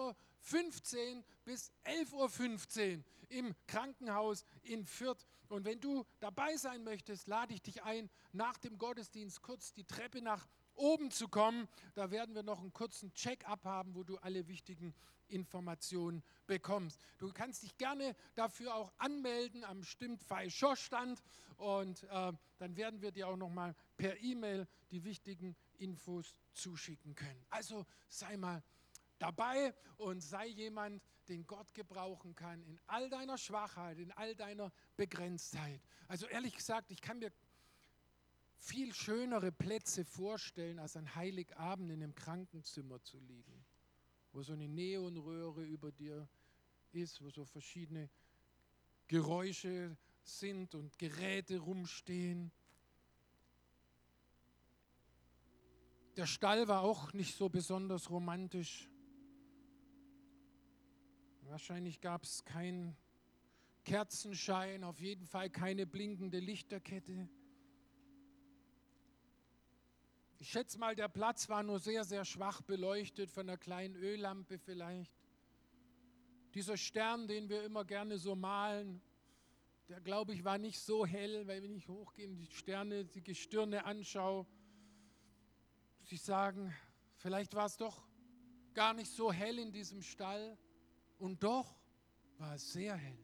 Uhr 1.17 1.25
bis 1.45 1.73
11.15 1.85 2.99
Uhr 2.99 3.05
im 3.29 3.55
Krankenhaus 3.67 4.45
in 4.63 4.85
Fürth. 4.85 5.27
Und 5.49 5.65
wenn 5.65 5.81
du 5.81 6.05
dabei 6.21 6.57
sein 6.57 6.85
möchtest, 6.85 7.29
lade 7.29 7.55
ich 7.55 7.63
dich 7.63 7.83
ein, 7.83 8.11
nach 8.33 8.59
dem 8.59 8.79
Gottesdienst 8.79 9.43
kurz 9.43 9.73
die 9.73 9.85
Treppe 9.85 10.23
nach 10.23 10.47
oben 10.75 11.11
zu 11.11 11.29
kommen. 11.29 11.69
Da 11.95 12.11
werden 12.11 12.35
wir 12.35 12.43
noch 12.43 12.61
einen 12.61 12.73
kurzen 12.73 13.13
Check-up 13.15 13.65
haben, 13.65 13.95
wo 13.95 14.03
du 14.03 14.17
alle 14.19 14.49
wichtigen 14.49 14.95
Informationen 15.29 16.23
bekommst. 16.47 17.01
Du 17.19 17.33
kannst 17.33 17.63
dich 17.63 17.77
gerne 17.79 18.15
dafür 18.35 18.75
auch 18.75 18.93
anmelden 18.99 19.65
am 19.65 19.83
Stimmfei 19.83 20.49
Stand 20.51 21.23
und 21.57 22.03
äh, 22.05 22.33
dann 22.59 22.77
werden 22.77 23.01
wir 23.01 23.13
dir 23.13 23.29
auch 23.29 23.37
noch 23.37 23.51
mal 23.51 23.75
per 23.97 24.21
E-Mail 24.21 24.67
die 24.91 25.05
wichtigen 25.05 25.57
Infos 25.85 26.35
zuschicken 26.53 27.15
können. 27.15 27.45
Also 27.51 27.87
sei 28.09 28.37
mal 28.37 28.63
dabei 29.19 29.75
und 29.97 30.21
sei 30.21 30.49
jemand, 30.49 31.03
den 31.29 31.47
Gott 31.47 31.73
gebrauchen 31.75 32.35
kann 32.35 32.63
in 32.65 32.79
all 32.87 33.09
deiner 33.09 33.39
Schwachheit, 33.39 33.99
in 33.99 34.13
all 34.13 34.35
deiner 34.35 34.73
Begrenztheit. 34.97 35.81
Also 36.09 36.27
ehrlich 36.27 36.55
gesagt, 36.55 36.91
ich 36.91 37.01
kann 37.01 37.19
mir 37.19 37.33
viel 38.59 38.95
schönere 38.95 39.53
Plätze 39.53 40.05
vorstellen, 40.05 40.79
als 40.79 40.97
an 40.97 41.15
Heiligabend 41.15 41.91
in 41.91 42.03
einem 42.03 42.15
Krankenzimmer 42.15 43.03
zu 43.03 43.19
liegen, 43.19 43.65
wo 44.33 44.43
so 44.43 44.53
eine 44.53 44.69
Neonröhre 44.69 45.65
über 45.65 45.93
dir 45.93 46.29
ist, 46.93 47.23
wo 47.23 47.31
so 47.31 47.45
verschiedene 47.45 48.09
Geräusche 49.07 49.97
sind 50.23 50.75
und 50.75 50.99
Geräte 50.99 51.59
rumstehen. 51.59 52.51
Der 56.17 56.27
Stall 56.27 56.69
war 56.69 56.83
auch 56.83 57.13
nicht 57.13 57.37
so 57.37 57.49
besonders 57.49 58.09
romantisch. 58.09 58.89
Wahrscheinlich 61.43 62.01
gab 62.01 62.23
es 62.23 62.45
keinen 62.45 62.97
Kerzenschein, 63.85 64.85
auf 64.85 65.01
jeden 65.01 65.27
Fall 65.27 65.51
keine 65.51 65.87
blinkende 65.87 66.39
Lichterkette. 66.39 67.29
Ich 70.39 70.51
schätze 70.51 70.79
mal, 70.79 70.95
der 70.95 71.09
Platz 71.09 71.49
war 71.49 71.65
nur 71.65 71.81
sehr, 71.81 72.05
sehr 72.05 72.25
schwach 72.25 72.63
beleuchtet 72.63 73.31
von 73.31 73.49
einer 73.49 73.59
kleinen 73.59 73.97
Öllampe 73.97 74.59
vielleicht. 74.59 75.13
Dieser 76.55 76.77
Stern, 76.77 77.27
den 77.27 77.49
wir 77.49 77.65
immer 77.65 77.85
gerne 77.85 78.19
so 78.19 78.37
malen, 78.37 79.03
der 79.89 80.01
glaube 80.01 80.33
ich 80.33 80.45
war 80.45 80.59
nicht 80.59 80.79
so 80.79 81.05
hell, 81.05 81.47
weil 81.49 81.63
wenn 81.63 81.75
ich 81.75 81.89
hochgehe 81.89 82.29
die 82.29 82.47
Sterne, 82.53 83.05
die 83.05 83.23
Gestirne 83.23 83.85
anschaue, 83.85 84.47
muss 86.05 86.13
ich 86.13 86.21
sagen, 86.21 86.71
vielleicht 87.17 87.55
war 87.55 87.65
es 87.65 87.79
doch 87.79 88.07
gar 88.75 88.93
nicht 88.93 89.11
so 89.11 89.33
hell 89.33 89.59
in 89.59 89.73
diesem 89.73 90.03
Stall. 90.03 90.59
Und 91.17 91.43
doch 91.43 91.81
war 92.37 92.57
es 92.57 92.75
sehr 92.75 92.95
hell. 92.95 93.19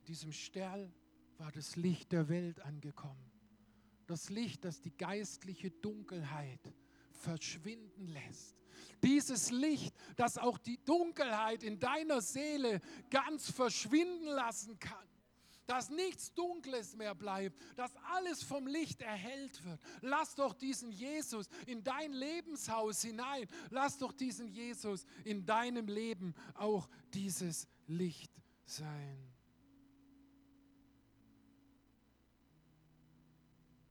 In 0.00 0.04
diesem 0.04 0.32
Stern 0.32 0.92
war 1.38 1.50
das 1.50 1.76
Licht 1.76 2.12
der 2.12 2.28
Welt 2.28 2.60
angekommen. 2.60 3.32
Das 4.06 4.28
Licht, 4.28 4.66
das 4.66 4.82
die 4.82 4.94
geistliche 4.94 5.70
Dunkelheit 5.70 6.60
verschwinden 7.08 8.08
lässt. 8.08 8.58
Dieses 9.02 9.50
Licht, 9.50 9.96
das 10.16 10.36
auch 10.36 10.58
die 10.58 10.84
Dunkelheit 10.84 11.62
in 11.62 11.80
deiner 11.80 12.20
Seele 12.20 12.80
ganz 13.08 13.50
verschwinden 13.50 14.26
lassen 14.26 14.78
kann 14.78 15.09
dass 15.70 15.88
nichts 15.88 16.34
Dunkles 16.34 16.96
mehr 16.96 17.14
bleibt, 17.14 17.56
dass 17.76 17.94
alles 18.12 18.42
vom 18.42 18.66
Licht 18.66 19.02
erhellt 19.02 19.64
wird. 19.64 19.78
Lass 20.00 20.34
doch 20.34 20.52
diesen 20.52 20.90
Jesus 20.90 21.48
in 21.64 21.84
dein 21.84 22.12
Lebenshaus 22.12 23.02
hinein. 23.02 23.46
Lass 23.70 23.96
doch 23.96 24.10
diesen 24.10 24.48
Jesus 24.48 25.06
in 25.22 25.46
deinem 25.46 25.86
Leben 25.86 26.34
auch 26.54 26.88
dieses 27.14 27.68
Licht 27.86 28.32
sein. 28.66 29.32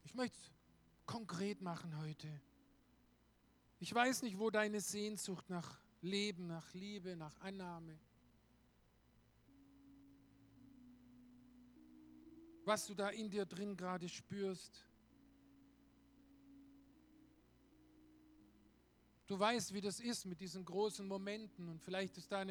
Ich 0.04 0.14
möchte 0.14 0.38
es 0.38 0.52
konkret 1.06 1.62
machen 1.62 1.98
heute. 2.00 2.28
Ich 3.80 3.96
weiß 3.96 4.24
nicht, 4.24 4.38
wo 4.38 4.50
deine 4.50 4.82
Sehnsucht 4.82 5.50
nach 5.50 5.80
Leben, 6.02 6.48
nach 6.48 6.74
Liebe, 6.74 7.16
nach 7.16 7.40
Annahme 7.40 7.98
was 12.70 12.86
du 12.86 12.94
da 12.94 13.10
in 13.10 13.32
dir 13.32 13.48
drin 13.48 13.76
gerade 13.76 14.08
spürst. 14.08 14.86
Du 19.26 19.40
weißt, 19.40 19.74
wie 19.74 19.82
das 19.82 20.00
ist 20.00 20.26
mit 20.28 20.40
diesen 20.40 20.66
großen 20.66 21.08
Momenten 21.08 21.68
und 21.68 21.82
vielleicht 21.82 22.16
ist 22.20 22.32
da 22.32 22.46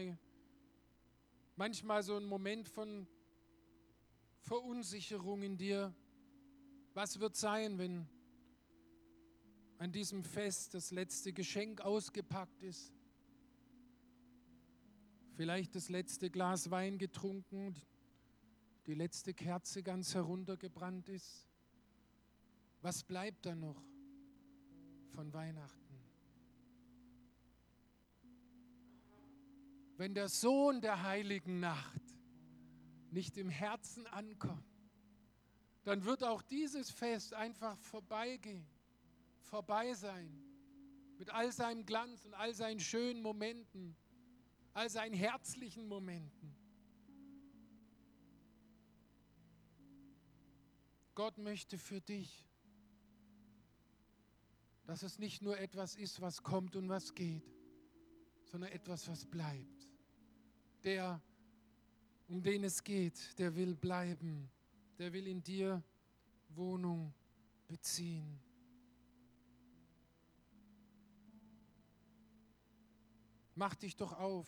manchmal 1.54 2.02
so 2.02 2.16
ein 2.16 2.24
Moment 2.24 2.68
von 2.68 3.06
Verunsicherung 4.40 5.42
in 5.42 5.56
dir. 5.56 5.94
Was 6.94 7.20
wird 7.20 7.36
sein, 7.36 7.78
wenn 7.78 8.08
an 9.78 9.92
diesem 9.92 10.24
Fest 10.24 10.74
das 10.74 10.90
letzte 10.90 11.32
Geschenk 11.32 11.80
ausgepackt 11.80 12.60
ist? 12.64 12.92
Vielleicht 15.36 15.76
das 15.76 15.88
letzte 15.88 16.28
Glas 16.28 16.72
Wein 16.72 16.98
getrunken, 16.98 17.76
die 18.88 18.94
letzte 18.94 19.34
Kerze 19.34 19.82
ganz 19.82 20.14
heruntergebrannt 20.14 21.10
ist, 21.10 21.46
was 22.80 23.04
bleibt 23.04 23.44
da 23.44 23.54
noch 23.54 23.82
von 25.10 25.30
Weihnachten? 25.34 26.00
Wenn 29.98 30.14
der 30.14 30.30
Sohn 30.30 30.80
der 30.80 31.02
heiligen 31.02 31.60
Nacht 31.60 32.00
nicht 33.10 33.36
im 33.36 33.50
Herzen 33.50 34.06
ankommt, 34.06 34.64
dann 35.84 36.06
wird 36.06 36.24
auch 36.24 36.40
dieses 36.40 36.90
Fest 36.90 37.34
einfach 37.34 37.76
vorbeigehen, 37.80 38.66
vorbei 39.42 39.92
sein, 39.92 40.32
mit 41.18 41.28
all 41.28 41.52
seinem 41.52 41.84
Glanz 41.84 42.24
und 42.24 42.32
all 42.32 42.54
seinen 42.54 42.80
schönen 42.80 43.20
Momenten, 43.20 43.94
all 44.72 44.88
seinen 44.88 45.12
herzlichen 45.12 45.86
Momenten. 45.88 46.57
Gott 51.18 51.36
möchte 51.36 51.78
für 51.78 52.00
dich, 52.00 52.46
dass 54.84 55.02
es 55.02 55.18
nicht 55.18 55.42
nur 55.42 55.58
etwas 55.58 55.96
ist, 55.96 56.20
was 56.20 56.44
kommt 56.44 56.76
und 56.76 56.88
was 56.88 57.12
geht, 57.12 57.42
sondern 58.44 58.70
etwas, 58.70 59.08
was 59.08 59.26
bleibt. 59.26 59.88
Der, 60.84 61.20
um 62.28 62.40
den 62.40 62.62
es 62.62 62.84
geht, 62.84 63.36
der 63.36 63.56
will 63.56 63.74
bleiben, 63.74 64.48
der 64.96 65.12
will 65.12 65.26
in 65.26 65.42
dir 65.42 65.82
Wohnung 66.50 67.12
beziehen. 67.66 68.40
Mach 73.56 73.74
dich 73.74 73.96
doch 73.96 74.12
auf, 74.12 74.46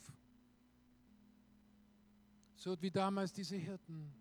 so 2.55 2.81
wie 2.81 2.93
damals 2.93 3.33
diese 3.33 3.57
Hirten 3.57 4.20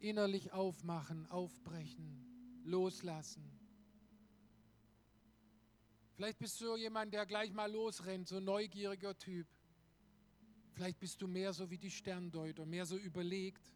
innerlich 0.00 0.52
aufmachen, 0.52 1.26
aufbrechen, 1.30 2.62
loslassen. 2.64 3.44
Vielleicht 6.14 6.38
bist 6.38 6.60
du 6.60 6.76
jemand, 6.76 7.14
der 7.14 7.24
gleich 7.26 7.52
mal 7.52 7.70
losrennt, 7.70 8.28
so 8.28 8.36
ein 8.36 8.44
neugieriger 8.44 9.16
Typ. 9.16 9.46
Vielleicht 10.72 10.98
bist 10.98 11.20
du 11.22 11.26
mehr 11.26 11.52
so 11.52 11.70
wie 11.70 11.78
die 11.78 11.90
Sterndeuter, 11.90 12.66
mehr 12.66 12.86
so 12.86 12.96
überlegt. 12.96 13.74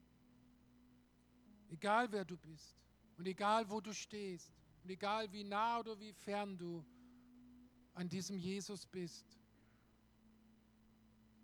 Egal 1.71 2.11
wer 2.13 2.25
du 2.25 2.37
bist 2.37 2.77
und 3.17 3.27
egal 3.27 3.69
wo 3.69 3.81
du 3.81 3.93
stehst 3.93 4.53
und 4.83 4.91
egal 4.91 5.31
wie 5.33 5.45
nah 5.45 5.81
oder 5.81 5.99
wie 5.99 6.13
fern 6.13 6.57
du 6.57 6.85
an 7.95 8.09
diesem 8.09 8.37
Jesus 8.39 8.87
bist. 8.87 9.27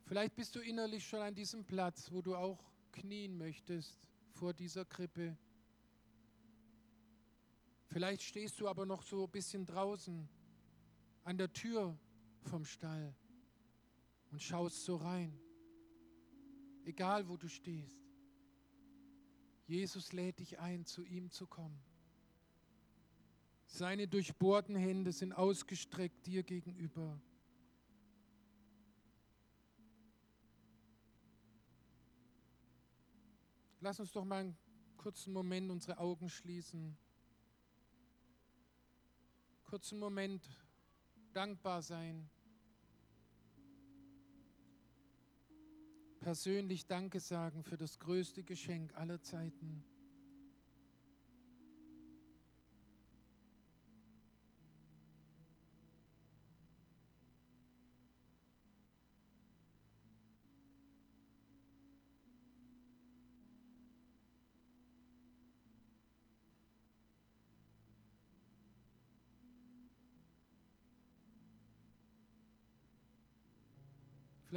Vielleicht 0.04 0.34
bist 0.34 0.54
du 0.56 0.60
innerlich 0.60 1.06
schon 1.06 1.20
an 1.20 1.34
diesem 1.34 1.64
Platz, 1.64 2.10
wo 2.10 2.20
du 2.20 2.34
auch 2.34 2.62
knien 2.92 3.38
möchtest 3.38 4.09
vor 4.40 4.54
dieser 4.54 4.86
Krippe. 4.86 5.36
Vielleicht 7.88 8.22
stehst 8.22 8.58
du 8.58 8.68
aber 8.68 8.86
noch 8.86 9.02
so 9.02 9.24
ein 9.24 9.30
bisschen 9.30 9.66
draußen 9.66 10.26
an 11.24 11.36
der 11.36 11.52
Tür 11.52 11.98
vom 12.44 12.64
Stall 12.64 13.14
und 14.30 14.40
schaust 14.40 14.82
so 14.86 14.96
rein. 14.96 15.38
Egal 16.86 17.28
wo 17.28 17.36
du 17.36 17.48
stehst. 17.48 18.00
Jesus 19.66 20.14
lädt 20.14 20.38
dich 20.38 20.58
ein, 20.58 20.86
zu 20.86 21.04
ihm 21.04 21.30
zu 21.30 21.46
kommen. 21.46 21.78
Seine 23.66 24.08
durchbohrten 24.08 24.74
Hände 24.74 25.12
sind 25.12 25.34
ausgestreckt 25.34 26.26
dir 26.26 26.42
gegenüber. 26.44 27.20
Lass 33.82 33.98
uns 33.98 34.12
doch 34.12 34.26
mal 34.26 34.40
einen 34.40 34.58
kurzen 34.98 35.32
Moment 35.32 35.70
unsere 35.70 35.96
Augen 35.96 36.28
schließen. 36.28 36.98
Kurzen 39.64 39.98
Moment 39.98 40.46
dankbar 41.32 41.80
sein. 41.80 42.28
Persönlich 46.18 46.86
Danke 46.86 47.20
sagen 47.20 47.64
für 47.64 47.78
das 47.78 47.98
größte 47.98 48.42
Geschenk 48.44 48.94
aller 48.94 49.22
Zeiten. 49.22 49.82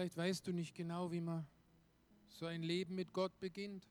Vielleicht 0.04 0.18
weißt 0.18 0.48
du 0.48 0.52
nicht 0.52 0.76
genau, 0.76 1.13
wie 1.13 1.22
man 1.22 1.48
so 2.28 2.46
ein 2.46 2.62
Leben 2.62 2.94
mit 2.94 3.13
Gott 3.13 3.39
beginnt. 3.39 3.89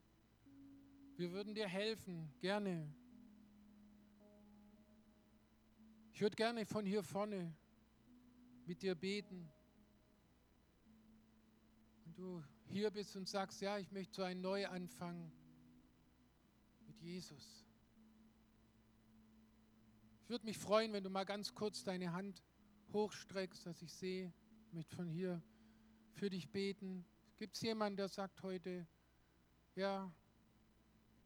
Wir 1.17 1.33
würden 1.33 1.55
dir 1.55 1.67
helfen, 1.67 2.31
gerne. 2.39 2.87
Ich 6.13 6.21
würde 6.21 6.37
gerne 6.37 6.67
von 6.67 6.85
hier 6.85 7.03
vorne 7.03 7.57
mit 8.67 8.83
dir 8.83 8.95
beten. 8.95 9.51
Wenn 12.05 12.15
du 12.15 12.45
hier 12.67 12.91
bist 12.91 13.17
und 13.17 13.27
sagst, 13.27 13.63
ja, 13.63 13.79
ich 13.79 13.91
möchte 13.91 14.17
so 14.17 14.23
einen 14.23 14.43
Neuanfang 14.43 15.33
mit 16.89 17.01
Jesus. 17.01 17.65
Ich 20.25 20.29
würde 20.29 20.45
mich 20.45 20.59
freuen, 20.59 20.93
wenn 20.93 21.05
du 21.05 21.09
mal 21.09 21.25
ganz 21.25 21.55
kurz 21.55 21.83
deine 21.85 22.13
Hand 22.13 22.43
hochstreckst, 22.93 23.65
dass 23.65 23.81
ich 23.81 23.95
sehe. 23.95 24.31
Möchte 24.73 24.95
von 24.95 25.09
hier 25.09 25.43
für 26.13 26.31
dich 26.31 26.51
beten. 26.51 27.05
Gibt 27.39 27.57
es 27.57 27.63
jemanden, 27.63 27.97
der 27.97 28.09
sagt 28.09 28.43
heute, 28.43 28.87
ja, 29.75 30.13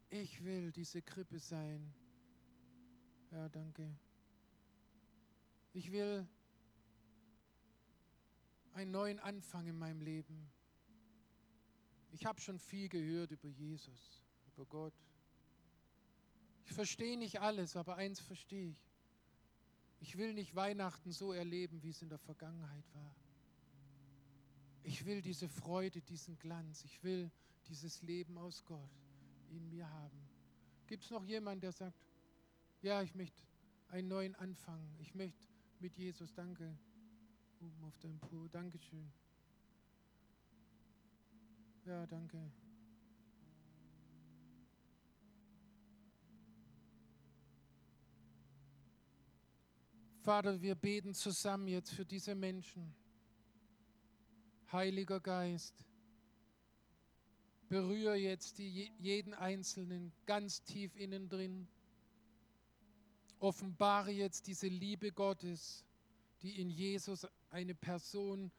ich 0.09 0.43
will 0.43 0.71
diese 0.71 1.01
Krippe 1.01 1.39
sein. 1.39 1.93
Ja, 3.31 3.49
danke. 3.49 3.93
Ich 5.73 5.91
will 5.91 6.27
einen 8.73 8.91
neuen 8.91 9.19
Anfang 9.19 9.67
in 9.67 9.77
meinem 9.77 10.01
Leben. 10.01 10.49
Ich 12.11 12.25
habe 12.25 12.39
schon 12.39 12.57
viel 12.57 12.89
gehört 12.89 13.31
über 13.31 13.47
Jesus, 13.47 14.23
über 14.47 14.65
Gott. 14.65 14.93
Ich 16.65 16.73
verstehe 16.73 17.17
nicht 17.17 17.41
alles, 17.41 17.75
aber 17.75 17.95
eins 17.95 18.19
verstehe 18.19 18.71
ich. 18.71 18.87
Ich 19.99 20.17
will 20.17 20.33
nicht 20.33 20.55
Weihnachten 20.55 21.11
so 21.11 21.33
erleben, 21.33 21.81
wie 21.83 21.89
es 21.89 22.01
in 22.01 22.09
der 22.09 22.19
Vergangenheit 22.19 22.85
war. 22.93 23.15
Ich 24.87 25.05
will 25.05 25.21
diese 25.21 25.49
Freude, 25.49 26.01
diesen 26.01 26.39
Glanz. 26.39 26.85
Ich 26.85 27.03
will 27.03 27.29
dieses 27.67 28.01
Leben 28.03 28.37
aus 28.37 28.63
Gott 28.63 28.89
in 29.49 29.67
mir 29.67 29.89
haben. 29.89 30.17
Gibt 30.87 31.03
es 31.03 31.11
noch 31.11 31.25
jemanden, 31.25 31.59
der 31.59 31.73
sagt, 31.73 31.99
ja, 32.81 33.01
ich 33.01 33.13
möchte 33.13 33.43
einen 33.89 34.07
neuen 34.07 34.33
Anfang. 34.35 34.79
Ich 34.99 35.13
möchte 35.13 35.45
mit 35.79 35.97
Jesus, 35.97 36.33
danke. 36.33 36.73
Oben 37.59 37.83
auf 37.83 37.97
deinem 37.97 38.17
Po. 38.17 38.47
Dankeschön. 38.47 39.11
Ja, 41.85 42.07
danke. 42.07 42.49
Vater, 50.21 50.61
wir 50.61 50.75
beten 50.75 51.13
zusammen 51.13 51.67
jetzt 51.67 51.91
für 51.91 52.05
diese 52.05 52.35
Menschen. 52.35 52.95
Heiliger 54.71 55.19
Geist, 55.19 55.73
berühre 57.69 58.15
jetzt 58.15 58.57
die, 58.57 58.91
jeden 58.99 59.33
Einzelnen 59.33 60.11
ganz 60.25 60.63
tief 60.63 60.95
innen 60.95 61.29
drin. 61.29 61.67
Offenbare 63.39 64.11
jetzt 64.11 64.47
diese 64.47 64.67
Liebe 64.67 65.11
Gottes, 65.11 65.85
die 66.41 66.59
in 66.59 66.69
Jesus 66.69 67.27
eine 67.49 67.75
Person, 67.75 68.51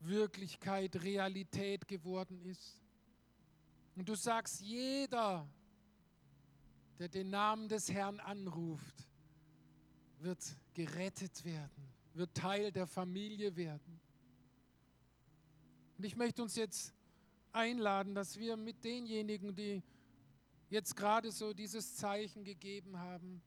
Wirklichkeit, 0.00 1.02
Realität 1.02 1.88
geworden 1.88 2.40
ist. 2.42 2.82
Und 3.94 4.08
du 4.08 4.14
sagst, 4.14 4.60
jeder, 4.60 5.48
der 6.98 7.08
den 7.08 7.30
Namen 7.30 7.68
des 7.68 7.90
Herrn 7.90 8.20
anruft, 8.20 9.06
wird 10.18 10.42
gerettet 10.74 11.44
werden, 11.44 11.94
wird 12.14 12.34
Teil 12.34 12.72
der 12.72 12.86
Familie 12.86 13.56
werden. 13.56 14.00
Und 15.98 16.04
ich 16.04 16.16
möchte 16.16 16.42
uns 16.42 16.56
jetzt 16.56 16.94
einladen, 17.52 18.14
dass 18.14 18.38
wir 18.38 18.56
mit 18.56 18.84
denjenigen, 18.84 19.54
die 19.54 19.82
jetzt 20.68 20.96
gerade 20.96 21.30
so 21.32 21.52
dieses 21.52 21.96
Zeichen 21.96 22.44
gegeben 22.44 22.98
haben, 22.98 23.42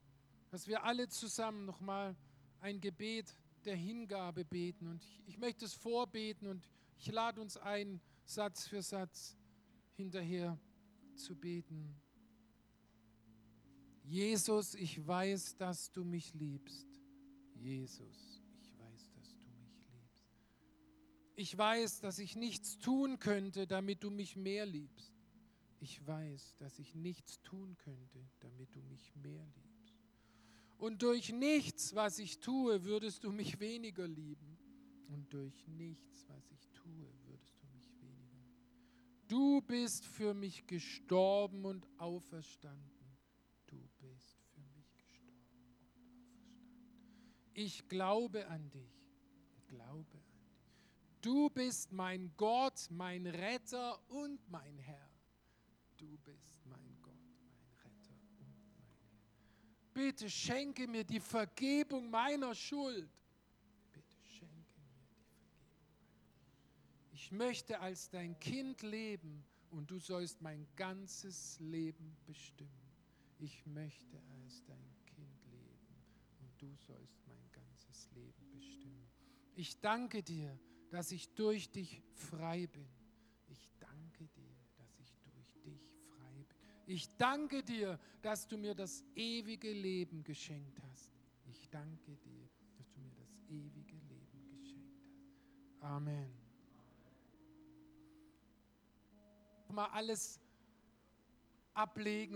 dass 0.50 0.68
wir 0.68 0.84
alle 0.84 1.08
zusammen 1.10 1.66
nochmal 1.66 2.16
ein 2.60 2.82
Gebet 2.82 3.36
der 3.66 3.76
Hingabe 3.76 4.46
beten. 4.46 4.88
Und 4.88 5.04
ich, 5.04 5.22
ich 5.28 5.38
möchte 5.38 5.66
es 5.66 5.74
vorbeten 5.74 6.48
und 6.48 6.68
ich 6.98 7.12
lade 7.12 7.40
uns 7.40 7.58
ein, 7.58 8.02
Satz 8.26 8.68
für 8.68 8.82
Satz 8.82 9.36
hinterher 9.96 10.60
zu 11.16 11.36
beten. 11.36 11.96
Jesus, 14.04 14.76
ich 14.76 15.06
weiß, 15.06 15.56
dass 15.58 15.92
du 15.92 16.04
mich 16.04 16.34
liebst. 16.34 16.88
Jesus, 17.56 18.29
Ich 21.40 21.58
weiß, 21.58 22.02
dass 22.02 22.20
ich 22.20 22.36
nichts 22.36 22.80
tun 22.80 23.18
könnte, 23.18 23.66
damit 23.66 24.04
du 24.04 24.10
mich 24.10 24.36
mehr 24.36 24.66
liebst. 24.66 25.14
Ich 25.80 26.06
weiß, 26.06 26.58
dass 26.58 26.80
ich 26.80 26.96
nichts 26.96 27.42
tun 27.42 27.78
könnte, 27.78 28.20
damit 28.42 28.76
du 28.76 28.82
mich 28.82 29.16
mehr 29.16 29.46
liebst. 29.56 29.96
Und 30.78 31.02
durch 31.02 31.32
nichts, 31.32 31.96
was 31.96 32.20
ich 32.20 32.40
tue, 32.42 32.84
würdest 32.84 33.24
du 33.24 33.32
mich 33.32 33.62
weniger 33.62 34.06
lieben. 34.06 34.58
Und 35.08 35.34
durch 35.34 35.66
nichts, 35.68 36.28
was 36.28 36.52
ich 36.52 36.68
tue, 36.74 37.08
würdest 37.24 37.56
du 37.62 37.68
mich 37.68 38.02
weniger 38.02 38.36
lieben. 38.36 39.28
Du 39.30 39.62
bist 39.62 40.06
für 40.06 40.34
mich 40.34 40.68
gestorben 40.68 41.64
und 41.64 41.88
auferstanden. 41.98 43.00
ich 47.60 47.88
glaube 47.90 48.48
an 48.48 48.70
dich. 48.72 48.96
Glaube 49.68 50.18
an 50.18 50.24
dich. 50.24 50.29
Du 51.22 51.50
bist 51.50 51.92
mein 51.92 52.32
Gott, 52.38 52.88
mein 52.90 53.26
Retter 53.26 54.00
und 54.10 54.40
mein 54.50 54.78
Herr. 54.78 55.10
Du 55.98 56.18
bist 56.20 56.66
mein 56.66 56.98
Gott, 57.02 57.14
mein 57.38 57.68
Retter 57.84 58.14
und 58.14 58.40
mein 58.40 58.56
Herr. 58.74 59.94
Bitte 59.94 60.30
schenke 60.30 60.88
mir 60.88 61.04
die 61.04 61.20
Vergebung 61.20 62.10
meiner 62.10 62.56
Schuld. 62.56 63.10
Bitte 63.92 64.18
schenke 64.24 64.80
mir 64.80 64.98
die 65.04 65.26
Vergebung. 65.26 65.60
Ich 67.12 67.32
möchte 67.32 67.80
als 67.80 68.10
dein 68.10 68.40
Kind 68.40 68.82
leben 68.82 69.44
und 69.72 69.92
du 69.92 70.00
sollst 70.00 70.42
mein 70.42 70.66
ganzes 70.76 71.60
Leben 71.60 72.16
bestimmen. 72.26 72.72
Ich 73.40 73.66
möchte 73.66 74.22
als 74.42 74.64
dein 74.66 74.96
Kind 75.06 75.46
leben 75.52 75.88
und 76.40 76.62
du 76.62 76.74
sollst 76.76 77.20
Leben 78.16 78.50
bestimmen. 78.52 79.08
Ich 79.56 79.80
danke 79.80 80.24
dir, 80.24 80.58
dass 80.90 81.12
ich 81.12 81.30
durch 81.36 81.70
dich 81.70 82.02
frei 82.14 82.68
bin. 82.68 82.88
Ich 83.48 83.70
danke 83.80 84.28
dir, 84.28 84.56
dass 84.78 85.00
ich 85.00 85.14
durch 85.24 85.54
dich 85.64 85.82
frei 86.10 86.46
bin. 86.48 86.58
Ich 86.86 87.08
danke 87.18 87.64
dir, 87.64 88.00
dass 88.22 88.48
du 88.48 88.58
mir 88.58 88.76
das 88.76 89.04
ewige 89.16 89.72
Leben 89.72 90.24
geschenkt 90.24 90.80
hast. 90.84 91.12
Ich 91.46 91.70
danke 91.70 92.16
dir, 92.18 92.50
dass 92.78 92.92
du 92.92 93.00
mir 93.00 93.14
das 93.16 93.36
ewige 93.48 93.96
Leben 93.96 94.50
geschenkt 94.58 95.06
hast. 95.78 95.84
Amen. 95.84 96.34
Mal 99.72 99.88
alles 99.92 100.40
ablegen 101.74 102.36